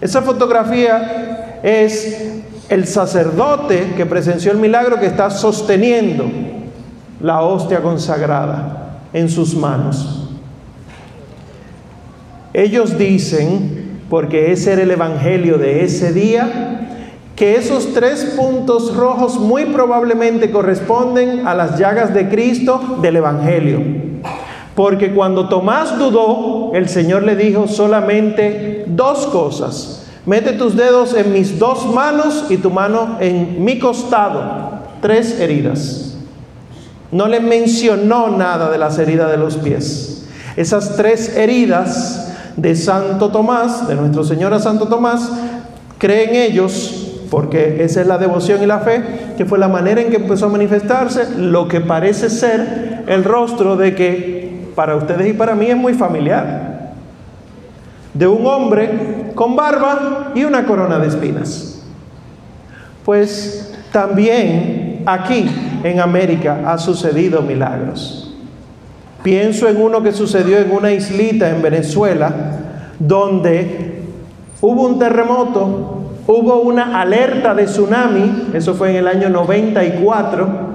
Esa 0.00 0.22
fotografía 0.22 1.60
es 1.62 2.42
el 2.68 2.86
sacerdote 2.86 3.94
que 3.96 4.06
presenció 4.06 4.52
el 4.52 4.58
milagro 4.58 5.00
que 5.00 5.06
está 5.06 5.30
sosteniendo 5.30 6.24
la 7.20 7.42
hostia 7.42 7.80
consagrada 7.80 9.00
en 9.12 9.28
sus 9.28 9.54
manos. 9.54 10.28
Ellos 12.52 12.98
dicen, 12.98 14.00
porque 14.10 14.52
ese 14.52 14.72
era 14.72 14.82
el 14.82 14.90
evangelio 14.90 15.58
de 15.58 15.84
ese 15.84 16.12
día, 16.12 16.78
que 17.36 17.56
esos 17.56 17.94
tres 17.94 18.34
puntos 18.36 18.96
rojos 18.96 19.38
muy 19.38 19.66
probablemente 19.66 20.50
corresponden 20.50 21.46
a 21.46 21.54
las 21.54 21.78
llagas 21.78 22.12
de 22.12 22.28
Cristo 22.28 22.98
del 23.00 23.16
evangelio. 23.16 23.80
Porque 24.74 25.14
cuando 25.14 25.48
Tomás 25.48 25.98
dudó, 25.98 26.72
el 26.74 26.88
Señor 26.88 27.22
le 27.22 27.36
dijo 27.36 27.68
solamente 27.68 28.84
dos 28.88 29.26
cosas. 29.26 30.07
Mete 30.28 30.52
tus 30.52 30.76
dedos 30.76 31.14
en 31.14 31.32
mis 31.32 31.58
dos 31.58 31.86
manos 31.86 32.44
y 32.50 32.58
tu 32.58 32.70
mano 32.70 33.16
en 33.18 33.64
mi 33.64 33.78
costado. 33.78 34.82
Tres 35.00 35.40
heridas. 35.40 36.18
No 37.10 37.28
le 37.28 37.40
mencionó 37.40 38.28
nada 38.28 38.70
de 38.70 38.76
las 38.76 38.98
heridas 38.98 39.30
de 39.30 39.38
los 39.38 39.56
pies. 39.56 40.28
Esas 40.54 40.96
tres 40.96 41.34
heridas 41.34 42.30
de 42.58 42.76
Santo 42.76 43.30
Tomás, 43.30 43.88
de 43.88 43.94
nuestro 43.94 44.22
Señor 44.22 44.60
Santo 44.60 44.86
Tomás, 44.86 45.32
creen 45.96 46.34
ellos, 46.34 47.22
porque 47.30 47.82
esa 47.82 48.02
es 48.02 48.06
la 48.06 48.18
devoción 48.18 48.62
y 48.62 48.66
la 48.66 48.80
fe, 48.80 49.02
que 49.38 49.46
fue 49.46 49.58
la 49.58 49.68
manera 49.68 50.02
en 50.02 50.10
que 50.10 50.16
empezó 50.16 50.44
a 50.44 50.50
manifestarse 50.50 51.38
lo 51.38 51.68
que 51.68 51.80
parece 51.80 52.28
ser 52.28 53.02
el 53.06 53.24
rostro 53.24 53.76
de 53.76 53.94
que 53.94 54.72
para 54.74 54.94
ustedes 54.94 55.26
y 55.26 55.32
para 55.32 55.54
mí 55.54 55.68
es 55.68 55.76
muy 55.78 55.94
familiar. 55.94 56.67
De 58.14 58.26
un 58.26 58.46
hombre 58.46 59.32
con 59.34 59.54
barba 59.54 60.32
y 60.34 60.44
una 60.44 60.64
corona 60.66 60.98
de 60.98 61.08
espinas. 61.08 61.82
Pues 63.04 63.74
también 63.92 65.02
aquí 65.06 65.48
en 65.82 66.00
América 66.00 66.60
ha 66.66 66.78
sucedido 66.78 67.42
milagros. 67.42 68.34
Pienso 69.22 69.68
en 69.68 69.80
uno 69.80 70.02
que 70.02 70.12
sucedió 70.12 70.58
en 70.58 70.70
una 70.70 70.92
islita 70.92 71.50
en 71.50 71.60
Venezuela, 71.60 72.32
donde 72.98 74.02
hubo 74.60 74.86
un 74.86 74.98
terremoto, 74.98 76.12
hubo 76.26 76.60
una 76.60 77.00
alerta 77.00 77.54
de 77.54 77.64
tsunami, 77.64 78.50
eso 78.54 78.74
fue 78.74 78.90
en 78.90 78.96
el 78.96 79.08
año 79.08 79.28
94, 79.28 80.67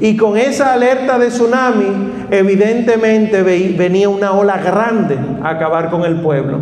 y 0.00 0.16
con 0.16 0.38
esa 0.38 0.72
alerta 0.72 1.18
de 1.18 1.28
tsunami, 1.28 2.26
evidentemente 2.30 3.42
venía 3.42 4.08
una 4.08 4.32
ola 4.32 4.56
grande 4.56 5.18
a 5.42 5.50
acabar 5.50 5.90
con 5.90 6.04
el 6.04 6.20
pueblo. 6.22 6.58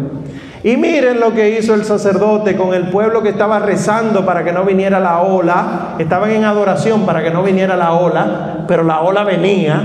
Y 0.64 0.76
miren 0.76 1.20
lo 1.20 1.32
que 1.32 1.56
hizo 1.56 1.74
el 1.74 1.84
sacerdote 1.84 2.56
con 2.56 2.74
el 2.74 2.88
pueblo 2.88 3.22
que 3.22 3.28
estaba 3.28 3.60
rezando 3.60 4.26
para 4.26 4.42
que 4.42 4.52
no 4.52 4.64
viniera 4.64 4.98
la 4.98 5.20
ola. 5.20 5.94
Estaban 5.98 6.32
en 6.32 6.44
adoración 6.44 7.06
para 7.06 7.22
que 7.22 7.30
no 7.30 7.44
viniera 7.44 7.76
la 7.76 7.92
ola, 7.92 8.64
pero 8.66 8.82
la 8.82 9.00
ola 9.00 9.22
venía. 9.22 9.80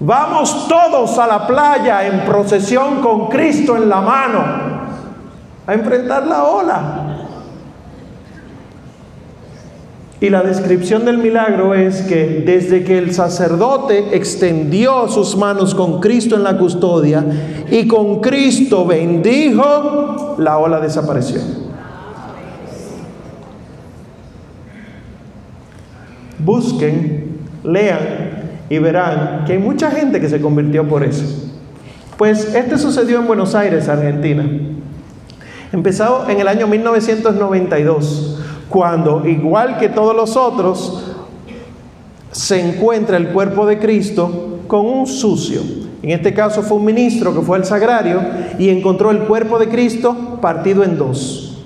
Vamos 0.00 0.68
todos 0.68 1.18
a 1.18 1.26
la 1.26 1.46
playa 1.46 2.06
en 2.06 2.20
procesión 2.26 3.00
con 3.00 3.28
Cristo 3.28 3.74
en 3.74 3.88
la 3.88 4.02
mano 4.02 4.44
a 5.66 5.72
enfrentar 5.72 6.26
la 6.26 6.44
ola. 6.44 7.03
Y 10.20 10.30
la 10.30 10.42
descripción 10.42 11.04
del 11.04 11.18
milagro 11.18 11.74
es 11.74 12.02
que 12.02 12.42
desde 12.46 12.84
que 12.84 12.98
el 12.98 13.12
sacerdote 13.12 14.16
extendió 14.16 15.08
sus 15.08 15.36
manos 15.36 15.74
con 15.74 16.00
Cristo 16.00 16.36
en 16.36 16.44
la 16.44 16.56
custodia 16.56 17.24
y 17.70 17.86
con 17.88 18.20
Cristo 18.20 18.86
bendijo, 18.86 20.36
la 20.38 20.58
ola 20.58 20.80
desapareció. 20.80 21.40
Busquen, 26.38 27.40
lean 27.64 27.98
y 28.70 28.78
verán 28.78 29.44
que 29.46 29.54
hay 29.54 29.58
mucha 29.58 29.90
gente 29.90 30.20
que 30.20 30.28
se 30.28 30.40
convirtió 30.40 30.86
por 30.86 31.02
eso. 31.02 31.24
Pues 32.16 32.54
este 32.54 32.78
sucedió 32.78 33.18
en 33.18 33.26
Buenos 33.26 33.54
Aires, 33.54 33.88
Argentina. 33.88 34.48
Empezó 35.72 36.28
en 36.28 36.40
el 36.40 36.46
año 36.46 36.68
1992 36.68 38.43
cuando, 38.74 39.24
igual 39.24 39.78
que 39.78 39.88
todos 39.88 40.16
los 40.16 40.36
otros, 40.36 41.04
se 42.32 42.58
encuentra 42.58 43.16
el 43.16 43.28
cuerpo 43.28 43.66
de 43.66 43.78
Cristo 43.78 44.58
con 44.66 44.84
un 44.84 45.06
sucio. 45.06 45.60
En 46.02 46.10
este 46.10 46.34
caso 46.34 46.60
fue 46.60 46.78
un 46.78 46.84
ministro 46.84 47.32
que 47.32 47.42
fue 47.42 47.56
al 47.56 47.64
sagrario 47.64 48.20
y 48.58 48.70
encontró 48.70 49.12
el 49.12 49.20
cuerpo 49.20 49.60
de 49.60 49.68
Cristo 49.68 50.40
partido 50.42 50.82
en 50.82 50.98
dos. 50.98 51.62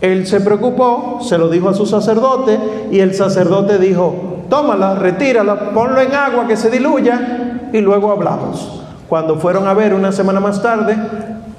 Él 0.00 0.28
se 0.28 0.40
preocupó, 0.40 1.18
se 1.22 1.38
lo 1.38 1.48
dijo 1.48 1.70
a 1.70 1.74
su 1.74 1.86
sacerdote 1.86 2.56
y 2.92 3.00
el 3.00 3.16
sacerdote 3.16 3.80
dijo, 3.80 4.44
tómala, 4.48 4.94
retírala, 4.94 5.70
ponlo 5.70 6.00
en 6.00 6.14
agua 6.14 6.46
que 6.46 6.56
se 6.56 6.70
diluya 6.70 7.70
y 7.72 7.80
luego 7.80 8.12
hablamos. 8.12 8.84
Cuando 9.08 9.40
fueron 9.40 9.66
a 9.66 9.74
ver 9.74 9.92
una 9.92 10.12
semana 10.12 10.38
más 10.38 10.62
tarde, 10.62 10.96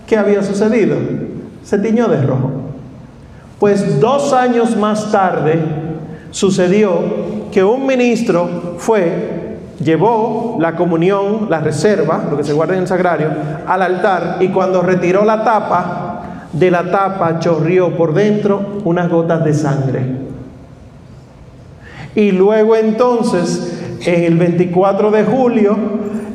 ¿qué 0.07 0.15
había 0.15 0.41
sucedido? 0.41 0.95
Se 1.65 1.77
tiñó 1.79 2.07
de 2.07 2.21
rojo. 2.21 2.68
Pues 3.59 3.99
dos 3.99 4.31
años 4.31 4.77
más 4.77 5.11
tarde 5.11 5.59
sucedió 6.31 7.01
que 7.51 7.63
un 7.63 7.85
ministro 7.85 8.75
fue, 8.77 9.57
llevó 9.83 10.57
la 10.59 10.75
comunión, 10.75 11.47
la 11.49 11.59
reserva, 11.59 12.23
lo 12.29 12.37
que 12.37 12.43
se 12.43 12.53
guarda 12.53 12.75
en 12.75 12.81
el 12.81 12.87
sagrario, 12.87 13.29
al 13.67 13.81
altar 13.81 14.37
y 14.39 14.47
cuando 14.49 14.81
retiró 14.81 15.25
la 15.25 15.43
tapa, 15.43 16.45
de 16.53 16.71
la 16.71 16.89
tapa 16.89 17.39
chorrió 17.39 17.95
por 17.95 18.13
dentro 18.13 18.81
unas 18.83 19.09
gotas 19.09 19.43
de 19.43 19.53
sangre. 19.53 20.01
Y 22.15 22.31
luego 22.31 22.75
entonces, 22.75 23.99
en 24.05 24.23
el 24.23 24.37
24 24.37 25.11
de 25.11 25.23
julio, 25.25 25.77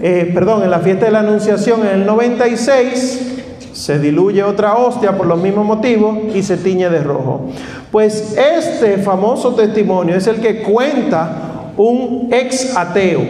eh, 0.03 0.31
perdón, 0.33 0.63
en 0.63 0.71
la 0.71 0.81
fiesta 0.81 1.07
de 1.07 1.13
la 1.13 1.21
Anunciación 1.21 1.81
en 1.81 2.01
el 2.01 2.07
96, 2.07 3.34
se 3.75 3.99
diluye 3.99 4.45
otra 4.45 4.75
hostia 4.77 5.17
por 5.17 5.27
los 5.27 5.43
mismos 5.43 5.67
motivos 5.67 6.17
y 6.33 6.45
se 6.45 6.57
tiñe 6.57 6.89
de 6.89 7.03
rojo. 7.03 7.51
Pues 7.91 8.37
este 8.39 8.99
famoso 8.99 9.55
testimonio 9.55 10.17
es 10.17 10.29
el 10.29 10.37
que 10.37 10.63
cuenta 10.63 11.73
un 11.77 12.29
ex 12.31 12.77
ateo. 12.77 13.21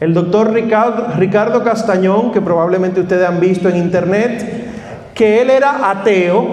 El 0.00 0.14
doctor 0.14 0.52
Ricardo, 0.52 1.62
Castañón, 1.62 2.32
que 2.32 2.40
probablemente 2.40 3.00
ustedes 3.00 3.28
han 3.28 3.38
visto 3.38 3.68
en 3.68 3.76
internet, 3.76 5.12
que 5.14 5.40
él 5.42 5.50
era 5.50 5.90
ateo 5.90 6.46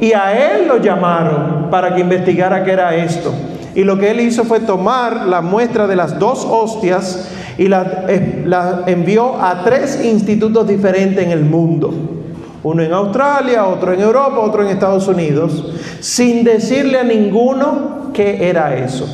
y 0.00 0.12
a 0.12 0.54
él 0.54 0.68
lo 0.68 0.76
llamaron 0.76 1.68
para 1.68 1.94
que 1.96 2.00
investigara 2.00 2.62
qué 2.62 2.72
era 2.72 2.94
esto. 2.94 3.32
Y 3.74 3.82
lo 3.82 3.98
que 3.98 4.10
él 4.12 4.20
hizo 4.20 4.44
fue 4.44 4.60
tomar 4.60 5.26
la 5.26 5.40
muestra 5.40 5.88
de 5.88 5.96
las 5.96 6.18
dos 6.18 6.46
hostias 6.48 7.28
y 7.58 7.66
la, 7.66 8.04
eh, 8.08 8.44
la 8.46 8.84
envió 8.86 9.42
a 9.42 9.64
tres 9.64 10.04
institutos 10.04 10.68
diferentes 10.68 11.24
en 11.24 11.32
el 11.32 11.44
mundo 11.44 12.19
uno 12.62 12.82
en 12.82 12.92
Australia, 12.92 13.66
otro 13.66 13.92
en 13.92 14.00
Europa, 14.00 14.38
otro 14.38 14.62
en 14.62 14.68
Estados 14.68 15.08
Unidos, 15.08 15.64
sin 16.00 16.44
decirle 16.44 16.98
a 16.98 17.04
ninguno 17.04 18.10
qué 18.12 18.48
era 18.48 18.76
eso. 18.76 19.06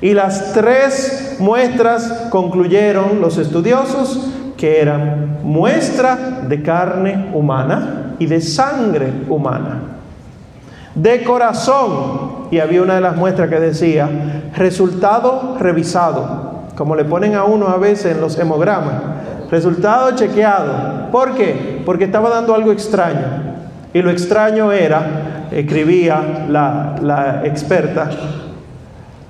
Y 0.00 0.14
las 0.14 0.52
tres 0.52 1.36
muestras 1.38 2.26
concluyeron 2.30 3.20
los 3.20 3.38
estudiosos 3.38 4.28
que 4.56 4.80
eran 4.80 5.38
muestra 5.44 6.16
de 6.48 6.62
carne 6.62 7.30
humana 7.34 8.14
y 8.18 8.26
de 8.26 8.40
sangre 8.40 9.12
humana. 9.28 9.80
De 10.94 11.22
corazón, 11.22 12.48
y 12.50 12.58
había 12.58 12.82
una 12.82 12.96
de 12.96 13.00
las 13.00 13.16
muestras 13.16 13.48
que 13.48 13.60
decía, 13.60 14.50
resultado 14.56 15.56
revisado, 15.58 16.64
como 16.76 16.96
le 16.96 17.04
ponen 17.04 17.34
a 17.34 17.44
uno 17.44 17.68
a 17.68 17.76
veces 17.76 18.16
en 18.16 18.20
los 18.20 18.38
hemogramas 18.38 19.11
Resultado 19.52 20.16
chequeado. 20.16 21.12
¿Por 21.12 21.36
qué? 21.36 21.80
Porque 21.86 22.04
estaba 22.04 22.30
dando 22.30 22.56
algo 22.56 22.72
extraño. 22.72 23.52
Y 23.94 24.02
lo 24.02 24.10
extraño 24.10 24.72
era 24.72 25.42
escribía 25.52 26.46
la, 26.48 27.42
experta, 27.44 28.10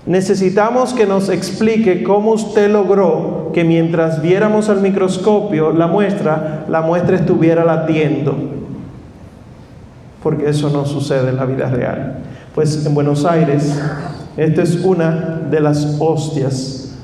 necesitamos 0.06 0.92
que 0.92 1.06
nos 1.06 1.28
explique 1.28 2.02
cómo 2.02 2.32
usted 2.32 2.70
logró 2.70 3.50
que 3.52 3.64
mientras 3.64 4.22
viéramos 4.22 4.68
al 4.68 4.80
microscopio 4.80 5.72
la 5.72 5.86
muestra, 5.86 6.64
la 6.68 6.82
muestra 6.82 7.16
estuviera 7.16 7.64
latiendo. 7.64 8.36
Porque 10.22 10.48
eso 10.48 10.70
no 10.70 10.86
sucede 10.86 11.30
en 11.30 11.36
la 11.36 11.44
vida 11.44 11.68
real. 11.68 12.18
Pues 12.54 12.86
en 12.86 12.94
Buenos 12.94 13.24
Aires, 13.24 13.80
esta 14.36 14.62
es 14.62 14.76
una 14.84 15.40
de 15.50 15.60
las 15.60 15.96
hostias 15.98 16.94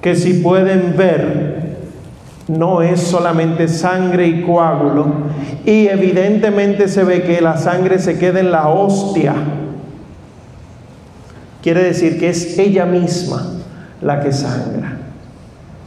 que 0.00 0.14
si 0.14 0.34
pueden 0.34 0.96
ver, 0.96 1.67
no 2.48 2.80
es 2.80 3.00
solamente 3.00 3.68
sangre 3.68 4.26
y 4.26 4.42
coágulo, 4.42 5.06
y 5.64 5.86
evidentemente 5.86 6.88
se 6.88 7.04
ve 7.04 7.22
que 7.22 7.40
la 7.40 7.58
sangre 7.58 7.98
se 7.98 8.18
queda 8.18 8.40
en 8.40 8.50
la 8.50 8.68
hostia. 8.68 9.34
Quiere 11.62 11.82
decir 11.82 12.18
que 12.18 12.30
es 12.30 12.58
ella 12.58 12.86
misma 12.86 13.44
la 14.00 14.20
que 14.20 14.32
sangra. 14.32 14.96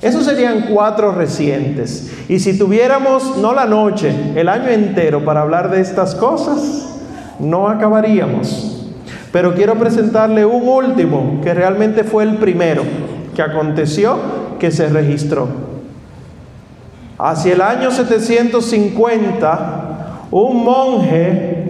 Esos 0.02 0.26
serían 0.26 0.68
cuatro 0.72 1.12
recientes. 1.12 2.12
Y 2.28 2.40
si 2.40 2.58
tuviéramos 2.58 3.38
no 3.38 3.54
la 3.54 3.66
noche, 3.66 4.14
el 4.36 4.50
año 4.50 4.70
entero 4.70 5.24
para 5.24 5.42
hablar 5.42 5.70
de 5.72 5.80
estas 5.80 6.16
cosas, 6.16 7.00
no 7.40 7.68
acabaríamos. 7.68 8.92
Pero 9.32 9.54
quiero 9.56 9.76
presentarle 9.76 10.46
un 10.46 10.68
último, 10.68 11.40
que 11.44 11.54
realmente 11.54 12.04
fue 12.04 12.24
el 12.24 12.36
primero 12.36 12.84
que 13.36 13.42
aconteció, 13.42 14.18
que 14.60 14.72
se 14.72 14.90
registró. 14.90 15.71
Hacia 17.24 17.54
el 17.54 17.62
año 17.62 17.92
750, 17.92 20.26
un 20.32 20.64
monje 20.64 21.68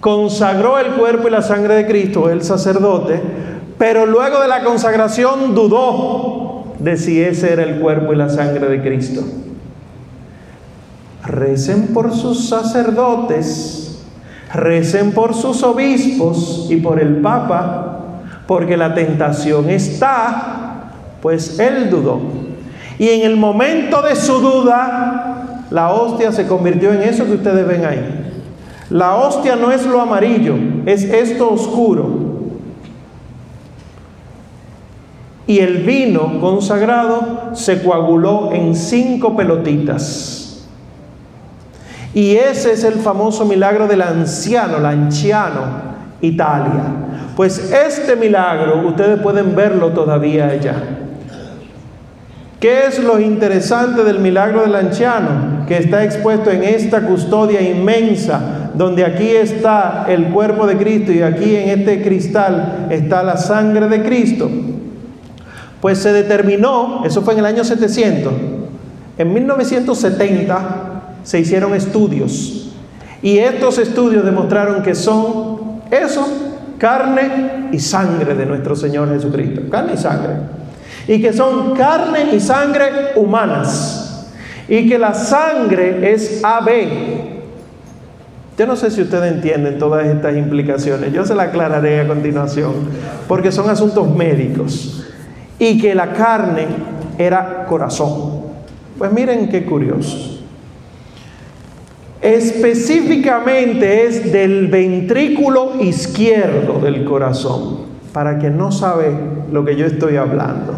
consagró 0.00 0.78
el 0.78 0.92
cuerpo 0.92 1.28
y 1.28 1.30
la 1.30 1.42
sangre 1.42 1.74
de 1.74 1.86
Cristo, 1.86 2.30
el 2.30 2.42
sacerdote, 2.42 3.20
pero 3.76 4.06
luego 4.06 4.40
de 4.40 4.48
la 4.48 4.64
consagración 4.64 5.54
dudó 5.54 6.64
de 6.78 6.96
si 6.96 7.20
ese 7.20 7.52
era 7.52 7.64
el 7.64 7.80
cuerpo 7.80 8.14
y 8.14 8.16
la 8.16 8.30
sangre 8.30 8.66
de 8.66 8.80
Cristo. 8.80 9.24
Recen 11.22 11.88
por 11.88 12.14
sus 12.14 12.48
sacerdotes, 12.48 14.06
recen 14.54 15.12
por 15.12 15.34
sus 15.34 15.62
obispos 15.64 16.66
y 16.70 16.76
por 16.76 16.98
el 16.98 17.16
Papa, 17.16 18.22
porque 18.46 18.78
la 18.78 18.94
tentación 18.94 19.68
está, 19.68 20.92
pues 21.20 21.58
él 21.58 21.90
dudó. 21.90 22.47
Y 22.98 23.08
en 23.10 23.22
el 23.22 23.36
momento 23.36 24.02
de 24.02 24.16
su 24.16 24.40
duda, 24.40 25.64
la 25.70 25.90
hostia 25.90 26.32
se 26.32 26.46
convirtió 26.46 26.92
en 26.92 27.02
eso 27.02 27.24
que 27.24 27.34
ustedes 27.34 27.66
ven 27.66 27.84
ahí. 27.84 28.24
La 28.90 29.14
hostia 29.14 29.54
no 29.54 29.70
es 29.70 29.86
lo 29.86 30.00
amarillo, 30.00 30.54
es 30.86 31.04
esto 31.04 31.50
oscuro. 31.50 32.28
Y 35.46 35.60
el 35.60 35.78
vino 35.78 36.40
consagrado 36.40 37.50
se 37.54 37.82
coaguló 37.82 38.50
en 38.52 38.74
cinco 38.74 39.36
pelotitas. 39.36 40.66
Y 42.14 42.36
ese 42.36 42.72
es 42.72 42.84
el 42.84 42.94
famoso 42.94 43.44
milagro 43.44 43.86
del 43.86 44.02
anciano, 44.02 44.78
Lanciano, 44.78 45.60
Italia. 46.20 46.82
Pues 47.36 47.70
este 47.70 48.16
milagro 48.16 48.88
ustedes 48.88 49.20
pueden 49.20 49.54
verlo 49.54 49.90
todavía 49.90 50.48
allá. 50.48 50.97
¿Qué 52.60 52.86
es 52.86 52.98
lo 52.98 53.20
interesante 53.20 54.02
del 54.02 54.18
milagro 54.18 54.62
del 54.62 54.74
anciano? 54.74 55.64
Que 55.68 55.78
está 55.78 56.02
expuesto 56.02 56.50
en 56.50 56.64
esta 56.64 57.02
custodia 57.02 57.62
inmensa, 57.62 58.72
donde 58.74 59.04
aquí 59.04 59.28
está 59.28 60.06
el 60.08 60.30
cuerpo 60.30 60.66
de 60.66 60.76
Cristo 60.76 61.12
y 61.12 61.22
aquí 61.22 61.54
en 61.54 61.78
este 61.78 62.02
cristal 62.02 62.88
está 62.90 63.22
la 63.22 63.36
sangre 63.36 63.86
de 63.86 64.02
Cristo. 64.02 64.50
Pues 65.80 65.98
se 65.98 66.12
determinó, 66.12 67.04
eso 67.04 67.22
fue 67.22 67.34
en 67.34 67.40
el 67.40 67.46
año 67.46 67.62
700, 67.62 68.32
en 69.18 69.32
1970 69.32 70.58
se 71.22 71.38
hicieron 71.38 71.74
estudios 71.74 72.72
y 73.22 73.38
estos 73.38 73.78
estudios 73.78 74.24
demostraron 74.24 74.82
que 74.82 74.96
son 74.96 75.78
eso, 75.92 76.26
carne 76.78 77.68
y 77.70 77.78
sangre 77.78 78.34
de 78.34 78.46
nuestro 78.46 78.74
Señor 78.74 79.12
Jesucristo, 79.12 79.62
carne 79.70 79.92
y 79.94 79.98
sangre 79.98 80.57
y 81.08 81.20
que 81.20 81.32
son 81.32 81.74
carne 81.74 82.34
y 82.34 82.38
sangre 82.38 83.12
humanas 83.16 84.04
y 84.68 84.88
que 84.88 84.98
la 84.98 85.14
sangre 85.14 86.12
es 86.12 86.44
AB. 86.44 86.68
Yo 88.58 88.66
no 88.66 88.76
sé 88.76 88.90
si 88.90 89.00
ustedes 89.02 89.32
entienden 89.32 89.78
todas 89.78 90.06
estas 90.06 90.36
implicaciones, 90.36 91.12
yo 91.12 91.24
se 91.24 91.34
las 91.34 91.48
aclararé 91.48 92.00
a 92.00 92.06
continuación, 92.06 92.74
porque 93.26 93.50
son 93.50 93.70
asuntos 93.70 94.14
médicos, 94.14 95.06
y 95.58 95.80
que 95.80 95.94
la 95.94 96.12
carne 96.12 96.66
era 97.16 97.64
corazón. 97.66 98.42
Pues 98.98 99.12
miren 99.12 99.48
qué 99.48 99.64
curioso. 99.64 100.42
Específicamente 102.20 104.06
es 104.06 104.32
del 104.32 104.66
ventrículo 104.66 105.80
izquierdo 105.80 106.80
del 106.80 107.04
corazón, 107.04 107.86
para 108.12 108.40
que 108.40 108.50
no 108.50 108.72
sabe 108.72 109.12
lo 109.52 109.64
que 109.64 109.76
yo 109.76 109.86
estoy 109.86 110.16
hablando. 110.16 110.74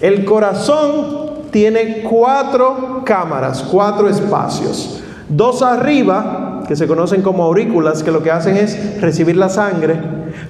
El 0.00 0.24
corazón 0.24 1.28
tiene 1.50 2.02
cuatro 2.02 3.02
cámaras, 3.04 3.62
cuatro 3.62 4.08
espacios. 4.08 5.02
Dos 5.28 5.62
arriba, 5.62 6.62
que 6.68 6.76
se 6.76 6.86
conocen 6.86 7.22
como 7.22 7.42
aurículas, 7.42 8.02
que 8.02 8.12
lo 8.12 8.22
que 8.22 8.30
hacen 8.30 8.56
es 8.56 9.00
recibir 9.00 9.36
la 9.36 9.48
sangre, 9.48 9.96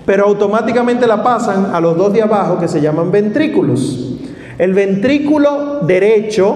pero 0.04 0.26
automáticamente 0.26 1.06
la 1.06 1.22
pasan 1.22 1.70
a 1.72 1.80
los 1.80 1.96
dos 1.96 2.12
de 2.12 2.22
abajo, 2.22 2.58
que 2.58 2.68
se 2.68 2.80
llaman 2.80 3.11
ventrículos. 3.11 4.16
El 4.58 4.74
ventrículo 4.74 5.80
derecho 5.82 6.54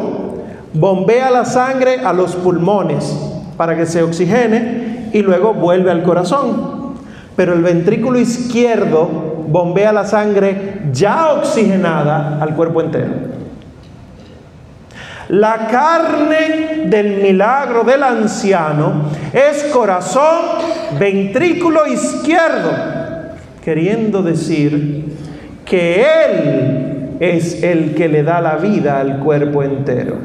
bombea 0.74 1.30
la 1.30 1.44
sangre 1.44 2.00
a 2.04 2.12
los 2.12 2.34
pulmones 2.36 3.16
para 3.56 3.76
que 3.76 3.86
se 3.86 4.02
oxigene 4.02 5.10
y 5.12 5.22
luego 5.22 5.54
vuelve 5.54 5.90
al 5.90 6.02
corazón. 6.02 6.92
Pero 7.36 7.54
el 7.54 7.62
ventrículo 7.62 8.18
izquierdo 8.18 9.08
bombea 9.48 9.92
la 9.92 10.04
sangre 10.04 10.71
ya 10.92 11.32
oxigenada 11.32 12.38
al 12.40 12.54
cuerpo 12.54 12.80
entero. 12.80 13.32
La 15.28 15.66
carne 15.68 16.84
del 16.86 17.22
milagro 17.22 17.84
del 17.84 18.02
anciano 18.02 19.10
es 19.32 19.64
corazón, 19.72 20.58
ventrículo 20.98 21.86
izquierdo, 21.86 22.70
queriendo 23.64 24.22
decir 24.22 25.16
que 25.64 26.04
Él 26.04 27.16
es 27.20 27.62
el 27.62 27.94
que 27.94 28.08
le 28.08 28.22
da 28.22 28.40
la 28.40 28.56
vida 28.56 29.00
al 29.00 29.20
cuerpo 29.20 29.62
entero. 29.62 30.16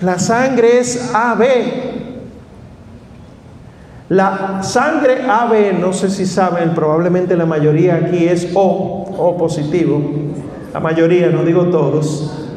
La 0.00 0.18
sangre 0.18 0.78
es 0.78 1.12
AB, 1.12 1.42
la 4.10 4.60
sangre 4.64 5.22
AB, 5.22 5.78
no 5.78 5.92
sé 5.92 6.10
si 6.10 6.26
saben, 6.26 6.74
probablemente 6.74 7.36
la 7.36 7.46
mayoría 7.46 7.94
aquí 7.94 8.26
es 8.26 8.50
O, 8.54 9.06
O 9.16 9.36
positivo. 9.36 10.02
La 10.74 10.80
mayoría, 10.80 11.28
no 11.28 11.44
digo 11.44 11.66
todos. 11.66 12.48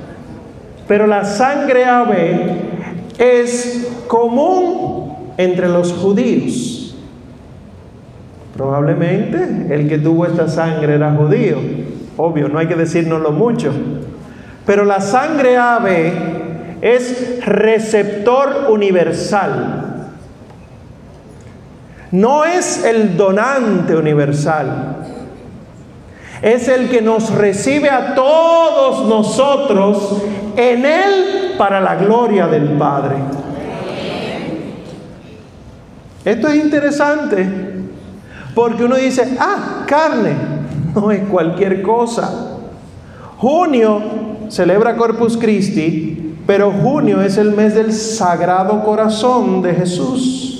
Pero 0.87 1.05
la 1.05 1.23
sangre 1.23 1.85
AB 1.85 2.11
es 3.19 3.87
común 4.07 5.13
entre 5.37 5.69
los 5.69 5.93
judíos. 5.93 6.95
Probablemente 8.57 9.67
el 9.69 9.87
que 9.87 9.99
tuvo 9.99 10.25
esta 10.25 10.47
sangre 10.47 10.95
era 10.95 11.13
judío. 11.13 11.57
Obvio, 12.17 12.49
no 12.49 12.57
hay 12.57 12.65
que 12.65 12.75
decirnoslo 12.75 13.31
mucho. 13.31 13.71
Pero 14.65 14.85
la 14.85 15.01
sangre 15.01 15.57
AB 15.57 15.87
es 16.81 17.45
receptor 17.45 18.71
universal. 18.71 19.92
No 22.13 22.45
es 22.45 22.85
el 22.85 23.17
donante 23.17 23.95
universal. 23.95 24.97
Es 26.43 26.67
el 26.67 26.87
que 26.87 27.01
nos 27.01 27.33
recibe 27.33 27.89
a 27.89 28.13
todos 28.13 29.07
nosotros 29.07 30.21
en 30.55 30.85
Él 30.85 31.55
para 31.57 31.81
la 31.81 31.95
gloria 31.95 32.45
del 32.45 32.77
Padre. 32.77 33.15
Esto 36.23 36.49
es 36.49 36.55
interesante 36.63 37.49
porque 38.53 38.85
uno 38.85 38.95
dice, 38.95 39.35
ah, 39.39 39.83
carne, 39.87 40.35
no 40.93 41.09
es 41.09 41.27
cualquier 41.27 41.81
cosa. 41.81 42.59
Junio 43.37 44.01
celebra 44.49 44.95
Corpus 44.97 45.35
Christi, 45.35 46.37
pero 46.45 46.71
junio 46.71 47.21
es 47.21 47.39
el 47.39 47.53
mes 47.53 47.73
del 47.73 47.91
Sagrado 47.91 48.83
Corazón 48.83 49.63
de 49.63 49.73
Jesús. 49.73 50.53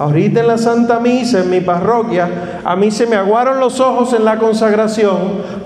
Ahorita 0.00 0.40
en 0.40 0.46
la 0.46 0.56
Santa 0.56 0.98
Misa, 0.98 1.40
en 1.40 1.50
mi 1.50 1.60
parroquia, 1.60 2.62
a 2.64 2.74
mí 2.74 2.90
se 2.90 3.06
me 3.06 3.16
aguaron 3.16 3.60
los 3.60 3.80
ojos 3.80 4.14
en 4.14 4.24
la 4.24 4.38
consagración 4.38 5.18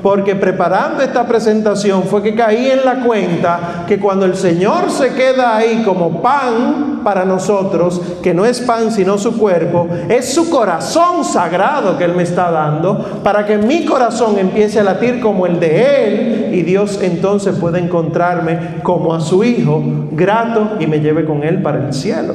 porque 0.03 0.35
preparando 0.35 1.05
esta 1.05 1.25
presentación 1.29 2.03
fue 2.03 2.21
que 2.21 2.35
caí 2.35 2.69
en 2.69 2.85
la 2.85 3.05
cuenta 3.05 3.85
que 3.87 4.01
cuando 4.01 4.27
el 4.27 4.35
Señor 4.35 4.91
se 4.91 5.15
queda 5.15 5.57
ahí 5.57 5.85
como 5.85 6.21
pan 6.21 7.03
para 7.05 7.25
nosotros, 7.25 8.03
que 8.25 8.35
no 8.35 8.45
es 8.45 8.61
pan 8.61 8.91
sino 8.91 9.19
su 9.19 9.39
cuerpo, 9.39 9.87
es 10.09 10.35
su 10.35 10.51
corazón 10.51 11.25
sagrado 11.25 11.97
que 11.97 12.03
Él 12.03 12.17
me 12.17 12.25
está 12.25 12.51
dando 12.51 13.21
para 13.23 13.47
que 13.47 13.57
mi 13.57 13.85
corazón 13.85 14.41
empiece 14.41 14.81
a 14.81 14.83
latir 14.83 15.21
como 15.21 15.47
el 15.47 15.61
de 15.61 16.07
Él 16.07 16.55
y 16.57 16.63
Dios 16.63 16.99
entonces 17.01 17.55
pueda 17.55 17.79
encontrarme 17.79 18.81
como 18.83 19.15
a 19.15 19.21
su 19.21 19.45
Hijo, 19.45 19.81
grato 20.11 20.73
y 20.81 20.89
me 20.89 20.99
lleve 20.99 21.25
con 21.25 21.45
Él 21.45 21.63
para 21.63 21.87
el 21.87 21.95
cielo. 21.95 22.35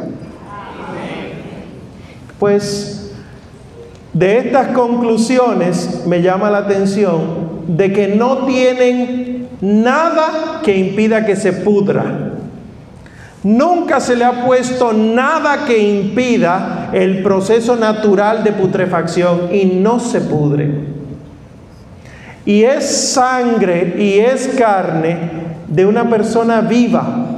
Pues 2.40 3.12
de 4.14 4.38
estas 4.40 4.70
conclusiones 4.70 6.04
me 6.08 6.22
llama 6.22 6.50
la 6.50 6.60
atención 6.60 7.68
de 7.68 7.94
que 7.94 8.08
no 8.08 8.46
tienen 8.46 9.50
nada 9.62 10.62
que 10.64 10.78
impida 10.78 11.26
que 11.26 11.36
se 11.36 11.54
pudra. 11.54 12.34
Nunca 13.44 14.00
se 14.00 14.16
le 14.16 14.26
ha 14.26 14.46
puesto 14.46 14.92
nada 14.92 15.66
que 15.66 15.78
impida 15.78 16.90
el 16.92 17.24
proceso 17.24 17.76
natural 17.76 18.44
de 18.44 18.52
putrefacción 18.52 19.54
y 19.54 19.66
no 19.66 20.00
se 20.00 20.22
pudre. 20.22 20.72
Y 22.46 22.64
es 22.64 23.14
sangre 23.14 23.96
y 23.98 24.20
es 24.20 24.48
carne 24.58 25.18
de 25.68 25.86
una 25.86 26.10
persona 26.10 26.62
viva. 26.62 27.29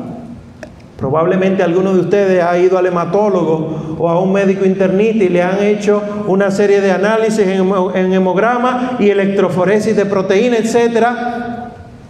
Probablemente 1.01 1.63
alguno 1.63 1.95
de 1.95 2.01
ustedes 2.01 2.43
ha 2.43 2.55
ido 2.59 2.77
al 2.77 2.85
hematólogo 2.85 3.95
o 3.97 4.07
a 4.07 4.21
un 4.21 4.31
médico 4.31 4.65
internista 4.65 5.23
y 5.23 5.29
le 5.29 5.41
han 5.41 5.63
hecho 5.63 5.99
una 6.27 6.51
serie 6.51 6.79
de 6.79 6.91
análisis 6.91 7.39
en 7.47 8.13
hemograma 8.13 8.97
y 8.99 9.09
electroforesis 9.09 9.95
de 9.95 10.05
proteína, 10.05 10.57
etc. 10.57 11.07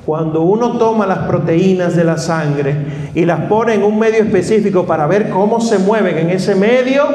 Cuando 0.06 0.42
uno 0.42 0.78
toma 0.78 1.08
las 1.08 1.20
proteínas 1.20 1.96
de 1.96 2.04
la 2.04 2.18
sangre 2.18 2.76
y 3.16 3.24
las 3.24 3.40
pone 3.46 3.76
en 3.76 3.84
un 3.84 3.98
medio 3.98 4.20
específico 4.24 4.86
para 4.86 5.08
ver 5.08 5.30
cómo 5.30 5.62
se 5.62 5.80
mueven 5.80 6.18
en 6.18 6.30
ese 6.30 6.54
medio, 6.56 7.06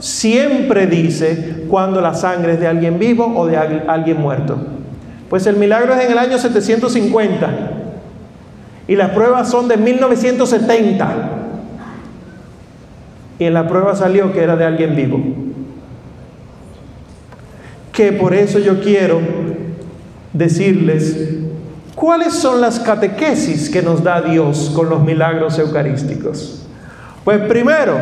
siempre 0.00 0.88
dice 0.88 1.66
cuando 1.68 2.00
la 2.00 2.14
sangre 2.14 2.54
es 2.54 2.60
de 2.60 2.66
alguien 2.66 2.98
vivo 2.98 3.32
o 3.36 3.46
de 3.46 3.56
alguien 3.56 4.20
muerto. 4.20 4.56
Pues 5.30 5.46
el 5.46 5.54
milagro 5.54 5.94
es 5.94 6.04
en 6.04 6.10
el 6.10 6.18
año 6.18 6.36
750 6.36 7.81
y 8.88 8.96
las 8.96 9.10
pruebas 9.10 9.50
son 9.50 9.68
de 9.68 9.76
1970. 9.76 11.12
Y 13.38 13.44
en 13.44 13.54
la 13.54 13.66
prueba 13.66 13.94
salió 13.94 14.32
que 14.32 14.42
era 14.42 14.56
de 14.56 14.64
alguien 14.64 14.94
vivo. 14.94 15.20
Que 17.92 18.12
por 18.12 18.34
eso 18.34 18.58
yo 18.58 18.80
quiero 18.80 19.20
decirles 20.32 21.28
cuáles 21.94 22.34
son 22.34 22.60
las 22.60 22.80
catequesis 22.80 23.68
que 23.68 23.82
nos 23.82 24.02
da 24.02 24.20
Dios 24.22 24.72
con 24.74 24.88
los 24.88 25.02
milagros 25.02 25.58
eucarísticos. 25.58 26.66
Pues 27.24 27.40
primero, 27.42 27.98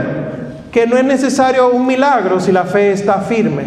que 0.71 0.87
no 0.87 0.97
es 0.97 1.05
necesario 1.05 1.71
un 1.71 1.87
milagro 1.87 2.41
si 2.41 2.53
la 2.53 2.65
fe 2.65 2.93
está 2.93 3.21
firme. 3.21 3.65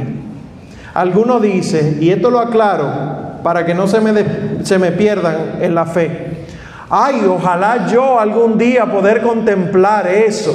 Alguno 0.94 1.40
dice, 1.40 1.98
y 2.00 2.10
esto 2.10 2.30
lo 2.30 2.40
aclaro 2.40 3.14
para 3.44 3.66
que 3.66 3.74
no 3.74 3.88
se 3.88 4.00
me, 4.00 4.14
se 4.64 4.80
me 4.80 4.92
pierdan 4.92 5.58
en 5.60 5.76
la 5.76 5.86
fe, 5.86 6.33
Ay, 6.96 7.26
ojalá 7.26 7.88
yo 7.88 8.20
algún 8.20 8.56
día 8.56 8.86
poder 8.86 9.24
contemplar 9.24 10.06
eso. 10.06 10.54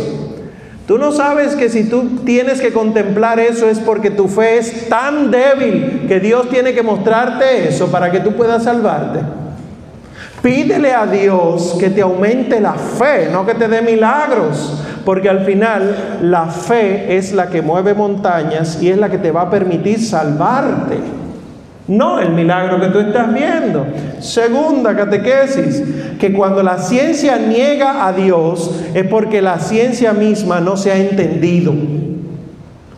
Tú 0.87 0.97
no 0.97 1.11
sabes 1.11 1.57
que 1.57 1.69
si 1.69 1.89
tú 1.89 2.21
tienes 2.25 2.61
que 2.61 2.73
contemplar 2.73 3.41
eso 3.41 3.69
es 3.69 3.81
porque 3.81 4.11
tu 4.11 4.29
fe 4.29 4.59
es 4.59 4.89
tan 4.89 5.33
débil 5.33 6.05
que 6.07 6.21
Dios 6.21 6.49
tiene 6.49 6.75
que 6.75 6.85
mostrarte 6.85 7.67
eso 7.67 7.89
para 7.89 8.13
que 8.13 8.21
tú 8.21 8.37
puedas 8.37 8.63
salvarte. 8.63 9.19
Pídele 10.41 10.95
a 10.95 11.07
Dios 11.07 11.77
que 11.81 11.91
te 11.91 12.03
aumente 12.03 12.61
la 12.61 12.75
fe, 12.75 13.29
no 13.33 13.45
que 13.45 13.55
te 13.55 13.67
dé 13.67 13.83
milagros, 13.83 14.81
porque 15.05 15.29
al 15.29 15.45
final 15.45 16.21
la 16.23 16.47
fe 16.47 17.17
es 17.17 17.33
la 17.33 17.49
que 17.49 17.63
mueve 17.63 17.95
montañas 17.95 18.81
y 18.81 18.91
es 18.91 18.97
la 18.97 19.11
que 19.11 19.19
te 19.19 19.33
va 19.33 19.41
a 19.41 19.51
permitir 19.51 20.01
salvarte 20.01 20.99
no 21.89 22.21
el 22.21 22.31
milagro 22.33 22.79
que 22.79 22.89
tú 22.89 22.99
estás 23.01 23.33
viendo. 23.33 23.87
Segunda 24.21 24.95
catequesis, 24.95 25.83
que 26.21 26.33
cuando 26.33 26.63
la 26.63 26.79
ciencia 26.79 27.39
niega 27.39 28.07
a 28.07 28.13
Dios 28.13 28.85
es 28.95 29.07
porque 29.07 29.43
la 29.43 29.59
ciencia 29.59 30.13
misma 30.13 30.61
no 30.61 30.77
se 30.77 30.93
ha 30.93 30.99
entendido. 30.99 31.73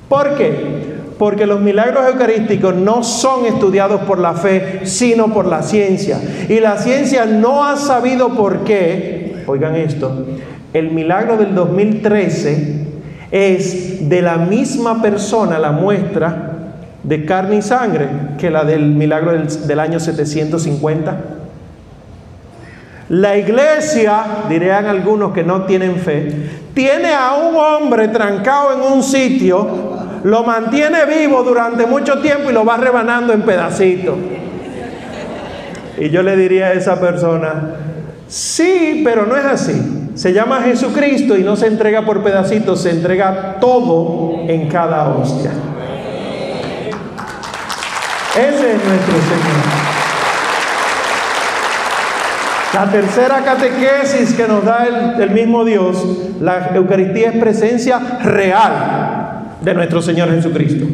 ¿Por 0.08 0.34
qué? 0.34 0.80
Porque 1.18 1.46
los 1.46 1.60
milagros 1.60 2.04
eucarísticos 2.12 2.74
no 2.74 3.04
son 3.04 3.46
estudiados 3.46 4.00
por 4.02 4.18
la 4.18 4.32
fe, 4.32 4.80
sino 4.84 5.32
por 5.32 5.46
la 5.46 5.62
ciencia. 5.62 6.18
Y 6.48 6.58
la 6.58 6.76
ciencia 6.78 7.26
no 7.26 7.64
ha 7.64 7.76
sabido 7.76 8.30
por 8.30 8.64
qué, 8.64 9.44
oigan 9.46 9.76
esto, 9.76 10.26
el 10.72 10.90
milagro 10.90 11.36
del 11.36 11.54
2013 11.54 12.86
es 13.30 14.08
de 14.08 14.22
la 14.22 14.36
misma 14.38 15.00
persona 15.00 15.58
la 15.58 15.70
muestra 15.70 16.49
de 17.02 17.24
carne 17.24 17.56
y 17.56 17.62
sangre 17.62 18.08
que 18.38 18.50
la 18.50 18.64
del 18.64 18.86
milagro 18.86 19.32
del, 19.32 19.80
año 19.80 19.98
750. 20.00 21.16
La 23.08 23.36
iglesia, 23.36 24.22
dirían 24.48 24.86
algunos 24.86 25.32
que 25.32 25.42
no 25.42 25.62
tienen 25.62 25.96
fe, 25.96 26.50
tiene 26.74 27.12
a 27.12 27.34
un 27.34 27.56
hombre 27.56 28.08
trancado 28.08 28.74
en 28.74 28.92
un 28.92 29.02
sitio, 29.02 29.98
lo 30.22 30.44
mantiene 30.44 31.06
vivo 31.06 31.42
durante 31.42 31.86
mucho 31.86 32.20
tiempo 32.20 32.50
y 32.50 32.52
lo 32.52 32.64
va 32.64 32.76
rebanando 32.76 33.32
en 33.32 33.42
pedacitos. 33.42 34.16
Y 35.98 36.08
yo 36.10 36.22
le 36.22 36.36
diría 36.36 36.66
a 36.66 36.72
esa 36.72 37.00
persona, 37.00 37.74
sí, 38.28 39.02
pero 39.04 39.26
no 39.26 39.36
es 39.36 39.44
así. 39.44 40.10
Se 40.14 40.32
llama 40.32 40.62
Jesucristo 40.62 41.36
y 41.36 41.42
no 41.42 41.56
se 41.56 41.66
entrega 41.66 42.04
por 42.04 42.22
pedacitos, 42.22 42.82
se 42.82 42.90
entrega 42.90 43.56
todo 43.60 44.34
en 44.46 44.68
cada 44.68 45.08
hostia. 45.08 45.50
Ese 48.40 48.72
es 48.72 48.84
nuestro 48.84 49.14
Señor. 49.14 49.90
La 52.72 52.90
tercera 52.90 53.44
catequesis 53.44 54.32
que 54.32 54.48
nos 54.48 54.64
da 54.64 54.86
el, 55.18 55.30
mismo 55.30 55.64
Dios, 55.64 56.02
la 56.40 56.70
Eucaristía 56.74 57.30
es 57.30 57.36
presencia 57.36 57.98
real 58.22 59.42
de 59.60 59.74
nuestro 59.74 60.00
Señor 60.00 60.30
Jesucristo. 60.30 60.86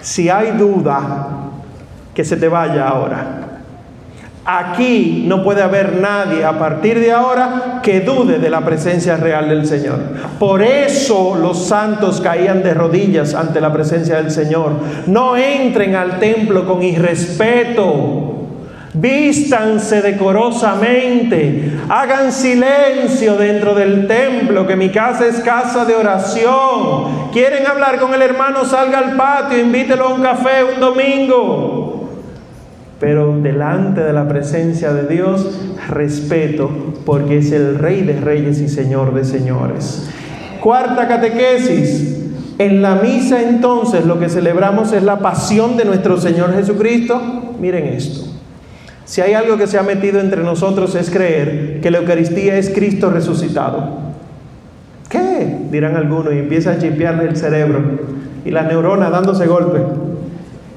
Si 0.00 0.30
hay 0.30 0.52
duda, 0.52 1.28
que 2.14 2.24
se 2.24 2.36
te 2.36 2.48
vaya 2.48 2.88
ahora. 2.88 3.43
Aquí 4.46 5.24
no 5.26 5.42
puede 5.42 5.62
haber 5.62 5.96
nadie 5.96 6.44
a 6.44 6.58
partir 6.58 7.00
de 7.00 7.12
ahora 7.12 7.80
que 7.82 8.00
dude 8.00 8.38
de 8.38 8.50
la 8.50 8.62
presencia 8.62 9.16
real 9.16 9.48
del 9.48 9.66
Señor. 9.66 9.98
Por 10.38 10.60
eso 10.60 11.34
los 11.40 11.66
santos 11.66 12.20
caían 12.20 12.62
de 12.62 12.74
rodillas 12.74 13.34
ante 13.34 13.58
la 13.62 13.72
presencia 13.72 14.16
del 14.16 14.30
Señor. 14.30 14.72
No 15.06 15.34
entren 15.34 15.96
al 15.96 16.18
templo 16.18 16.66
con 16.66 16.82
irrespeto. 16.82 18.32
Vístanse 18.92 20.02
decorosamente, 20.02 21.80
hagan 21.88 22.30
silencio 22.30 23.34
dentro 23.34 23.74
del 23.74 24.06
templo, 24.06 24.68
que 24.68 24.76
mi 24.76 24.90
casa 24.90 25.26
es 25.26 25.40
casa 25.40 25.84
de 25.84 25.96
oración. 25.96 27.30
Quieren 27.32 27.66
hablar 27.66 27.98
con 27.98 28.14
el 28.14 28.22
hermano, 28.22 28.64
salga 28.64 28.98
al 28.98 29.16
patio, 29.16 29.58
invítelo 29.58 30.04
a 30.04 30.14
un 30.14 30.22
café 30.22 30.62
un 30.62 30.80
domingo 30.80 31.93
pero 33.04 33.36
delante 33.38 34.00
de 34.00 34.14
la 34.14 34.26
presencia 34.26 34.94
de 34.94 35.06
Dios, 35.06 35.46
respeto, 35.90 36.70
porque 37.04 37.36
es 37.36 37.52
el 37.52 37.78
Rey 37.78 38.00
de 38.00 38.18
Reyes 38.18 38.62
y 38.62 38.68
Señor 38.70 39.12
de 39.12 39.26
Señores. 39.26 40.08
Cuarta 40.58 41.06
catequesis. 41.06 42.22
En 42.56 42.80
la 42.80 42.94
misa 42.94 43.42
entonces 43.42 44.06
lo 44.06 44.18
que 44.18 44.30
celebramos 44.30 44.94
es 44.94 45.02
la 45.02 45.18
pasión 45.18 45.76
de 45.76 45.84
nuestro 45.84 46.18
Señor 46.18 46.54
Jesucristo. 46.54 47.20
Miren 47.60 47.88
esto. 47.88 48.26
Si 49.04 49.20
hay 49.20 49.34
algo 49.34 49.58
que 49.58 49.66
se 49.66 49.76
ha 49.76 49.82
metido 49.82 50.18
entre 50.18 50.42
nosotros 50.42 50.94
es 50.94 51.10
creer 51.10 51.80
que 51.82 51.90
la 51.90 51.98
Eucaristía 51.98 52.56
es 52.56 52.70
Cristo 52.70 53.10
resucitado. 53.10 53.98
¿Qué? 55.10 55.58
Dirán 55.70 55.94
algunos 55.94 56.32
y 56.32 56.38
empieza 56.38 56.70
a 56.70 56.78
chipearle 56.78 57.24
el 57.24 57.36
cerebro 57.36 57.82
y 58.46 58.50
la 58.50 58.62
neurona 58.62 59.10
dándose 59.10 59.46
golpe. 59.46 59.82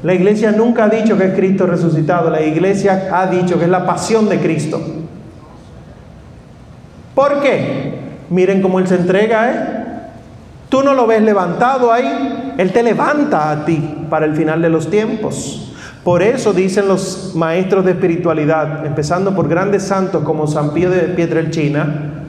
La 0.03 0.13
iglesia 0.13 0.51
nunca 0.51 0.85
ha 0.85 0.89
dicho 0.89 1.17
que 1.17 1.25
es 1.25 1.33
Cristo 1.33 1.65
resucitado, 1.65 2.29
la 2.29 2.41
iglesia 2.41 3.09
ha 3.11 3.27
dicho 3.27 3.57
que 3.57 3.65
es 3.65 3.69
la 3.69 3.85
pasión 3.85 4.29
de 4.29 4.39
Cristo. 4.39 4.79
¿Por 7.15 7.41
qué? 7.41 7.97
Miren 8.29 8.61
cómo 8.61 8.77
Él 8.77 8.87
se 8.87 8.95
entrega, 8.95 9.51
¿eh? 9.51 9.77
Tú 10.69 10.83
no 10.83 10.93
lo 10.93 11.07
ves 11.07 11.21
levantado 11.21 11.91
ahí, 11.91 12.53
Él 12.57 12.71
te 12.71 12.83
levanta 12.83 13.49
a 13.49 13.65
ti 13.65 14.05
para 14.09 14.25
el 14.25 14.35
final 14.35 14.61
de 14.61 14.69
los 14.69 14.89
tiempos. 14.89 15.73
Por 16.03 16.21
eso 16.21 16.53
dicen 16.53 16.87
los 16.87 17.33
maestros 17.35 17.83
de 17.83 17.91
espiritualidad, 17.91 18.85
empezando 18.85 19.35
por 19.35 19.49
grandes 19.49 19.83
santos 19.83 20.23
como 20.23 20.45
San 20.45 20.73
Pío 20.73 20.91
de 20.91 21.01
Pietrelcina, 21.01 22.27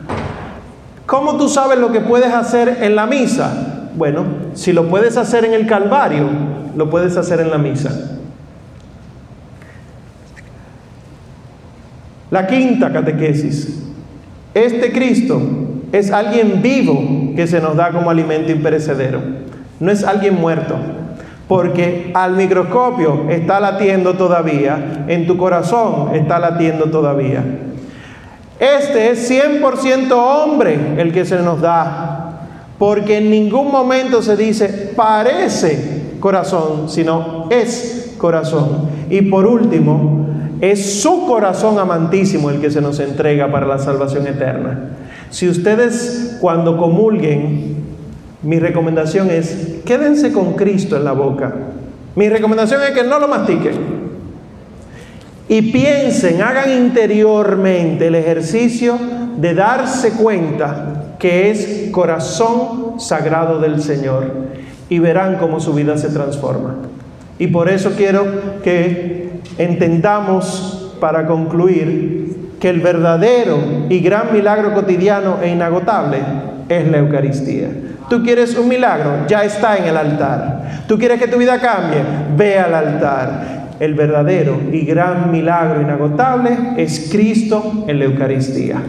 ¿cómo 1.04 1.36
tú 1.36 1.48
sabes 1.48 1.78
lo 1.78 1.92
que 1.92 2.00
puedes 2.00 2.32
hacer 2.32 2.78
en 2.80 2.96
la 2.96 3.06
misa? 3.06 3.67
Bueno, 3.98 4.24
si 4.54 4.72
lo 4.72 4.88
puedes 4.88 5.16
hacer 5.16 5.44
en 5.44 5.54
el 5.54 5.66
Calvario, 5.66 6.28
lo 6.76 6.88
puedes 6.88 7.16
hacer 7.16 7.40
en 7.40 7.50
la 7.50 7.58
misa. 7.58 8.20
La 12.30 12.46
quinta 12.46 12.92
catequesis. 12.92 13.82
Este 14.54 14.92
Cristo 14.92 15.42
es 15.90 16.12
alguien 16.12 16.62
vivo 16.62 17.34
que 17.34 17.48
se 17.48 17.60
nos 17.60 17.74
da 17.74 17.90
como 17.90 18.08
alimento 18.08 18.52
imperecedero. 18.52 19.20
No 19.80 19.90
es 19.90 20.04
alguien 20.04 20.36
muerto. 20.36 20.76
Porque 21.48 22.12
al 22.14 22.36
microscopio 22.36 23.28
está 23.30 23.58
latiendo 23.58 24.14
todavía, 24.14 25.06
en 25.08 25.26
tu 25.26 25.36
corazón 25.36 26.14
está 26.14 26.38
latiendo 26.38 26.84
todavía. 26.84 27.42
Este 28.60 29.10
es 29.10 29.28
100% 29.28 30.12
hombre 30.12 30.78
el 30.98 31.12
que 31.12 31.24
se 31.24 31.42
nos 31.42 31.60
da. 31.60 32.17
Porque 32.78 33.18
en 33.18 33.30
ningún 33.30 33.70
momento 33.70 34.22
se 34.22 34.36
dice 34.36 34.92
parece 34.94 35.98
corazón, 36.20 36.88
sino 36.88 37.48
es 37.50 38.14
corazón. 38.18 38.88
Y 39.10 39.22
por 39.22 39.46
último, 39.46 40.26
es 40.60 41.00
su 41.00 41.26
corazón 41.26 41.78
amantísimo 41.78 42.50
el 42.50 42.60
que 42.60 42.70
se 42.70 42.80
nos 42.80 42.98
entrega 43.00 43.50
para 43.50 43.66
la 43.66 43.78
salvación 43.78 44.26
eterna. 44.26 44.90
Si 45.30 45.48
ustedes 45.48 46.36
cuando 46.40 46.76
comulguen, 46.76 47.76
mi 48.42 48.58
recomendación 48.58 49.30
es 49.30 49.80
quédense 49.84 50.32
con 50.32 50.54
Cristo 50.54 50.96
en 50.96 51.04
la 51.04 51.12
boca. 51.12 51.54
Mi 52.14 52.28
recomendación 52.28 52.82
es 52.82 52.90
que 52.90 53.04
no 53.04 53.18
lo 53.18 53.28
mastiquen. 53.28 54.07
Y 55.48 55.72
piensen, 55.72 56.42
hagan 56.42 56.70
interiormente 56.70 58.08
el 58.08 58.14
ejercicio 58.14 58.98
de 59.36 59.54
darse 59.54 60.12
cuenta 60.12 61.14
que 61.18 61.50
es 61.50 61.90
corazón 61.90 63.00
sagrado 63.00 63.58
del 63.58 63.82
Señor. 63.82 64.30
Y 64.90 64.98
verán 64.98 65.36
cómo 65.36 65.60
su 65.60 65.72
vida 65.72 65.96
se 65.96 66.08
transforma. 66.08 66.76
Y 67.38 67.46
por 67.48 67.68
eso 67.70 67.92
quiero 67.96 68.60
que 68.62 69.30
entendamos 69.58 70.94
para 71.00 71.26
concluir 71.26 72.50
que 72.60 72.68
el 72.68 72.80
verdadero 72.80 73.58
y 73.88 74.00
gran 74.00 74.32
milagro 74.32 74.74
cotidiano 74.74 75.38
e 75.42 75.50
inagotable 75.50 76.18
es 76.68 76.88
la 76.88 76.98
Eucaristía. 76.98 77.68
Tú 78.10 78.22
quieres 78.22 78.56
un 78.56 78.68
milagro, 78.68 79.26
ya 79.28 79.44
está 79.44 79.76
en 79.76 79.84
el 79.84 79.96
altar. 79.96 80.84
Tú 80.88 80.98
quieres 80.98 81.20
que 81.20 81.28
tu 81.28 81.38
vida 81.38 81.60
cambie, 81.60 82.02
ve 82.36 82.58
al 82.58 82.74
altar. 82.74 83.57
El 83.80 83.94
verdadero 83.94 84.60
y 84.72 84.84
gran 84.84 85.30
milagro 85.30 85.80
inagotable 85.80 86.74
es 86.76 87.08
Cristo 87.10 87.84
en 87.86 87.98
la 88.00 88.06
Eucaristía. 88.06 88.82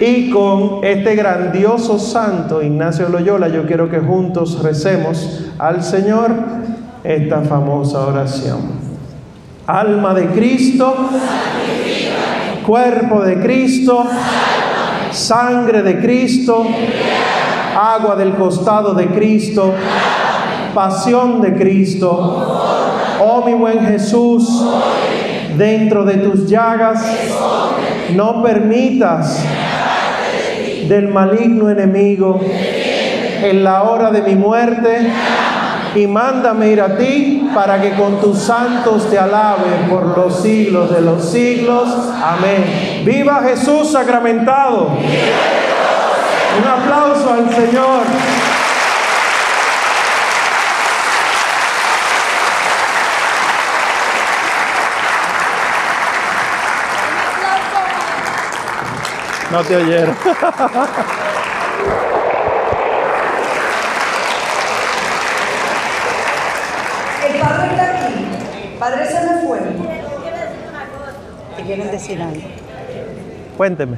Y 0.00 0.30
con 0.30 0.84
este 0.84 1.14
grandioso 1.16 1.98
santo 1.98 2.62
Ignacio 2.62 3.08
Loyola, 3.08 3.48
yo 3.48 3.66
quiero 3.66 3.90
que 3.90 3.98
juntos 3.98 4.62
recemos 4.62 5.50
al 5.58 5.82
Señor 5.82 6.32
esta 7.04 7.42
famosa 7.42 8.06
oración. 8.06 8.88
Alma 9.66 10.14
de 10.14 10.26
Cristo, 10.28 10.94
cuerpo 12.64 13.22
de 13.22 13.40
Cristo, 13.40 14.06
sangre 15.10 15.82
de 15.82 15.98
Cristo, 16.00 16.64
agua 17.76 18.16
del 18.16 18.34
costado 18.34 18.94
de 18.94 19.08
Cristo, 19.08 19.74
pasión 20.74 21.40
de 21.42 21.54
Cristo. 21.54 22.67
Oh 23.20 23.42
mi 23.44 23.54
buen 23.54 23.86
Jesús, 23.86 24.48
dentro 25.56 26.04
de 26.04 26.14
tus 26.14 26.48
llagas, 26.48 27.04
no 28.14 28.42
permitas 28.42 29.44
del 30.88 31.08
maligno 31.08 31.68
enemigo 31.68 32.40
en 33.42 33.64
la 33.64 33.82
hora 33.82 34.10
de 34.10 34.22
mi 34.22 34.34
muerte 34.34 35.10
y 35.94 36.06
mándame 36.06 36.68
ir 36.70 36.80
a 36.80 36.96
ti 36.96 37.48
para 37.54 37.80
que 37.80 37.92
con 37.92 38.20
tus 38.20 38.38
santos 38.38 39.10
te 39.10 39.18
alabe 39.18 39.86
por 39.90 40.16
los 40.16 40.40
siglos 40.40 40.92
de 40.94 41.00
los 41.00 41.24
siglos. 41.30 41.88
Amén. 42.22 43.02
Viva 43.04 43.42
Jesús 43.42 43.90
sacramentado. 43.90 44.90
Un 46.58 46.68
aplauso 46.68 47.32
al 47.32 47.54
Señor. 47.54 48.02
No 59.50 59.64
te 59.64 59.76
oyeron. 59.76 60.14
El 67.26 67.40
padre 67.40 67.66
está 67.70 67.84
aquí. 67.90 68.76
Padre 68.78 69.06
se 69.06 69.20
me 69.20 69.46
fue. 69.46 69.58
Te 71.56 71.62
quieren 71.62 71.90
decir 71.90 72.20
algo. 72.20 72.42
Cuénteme. 73.56 73.96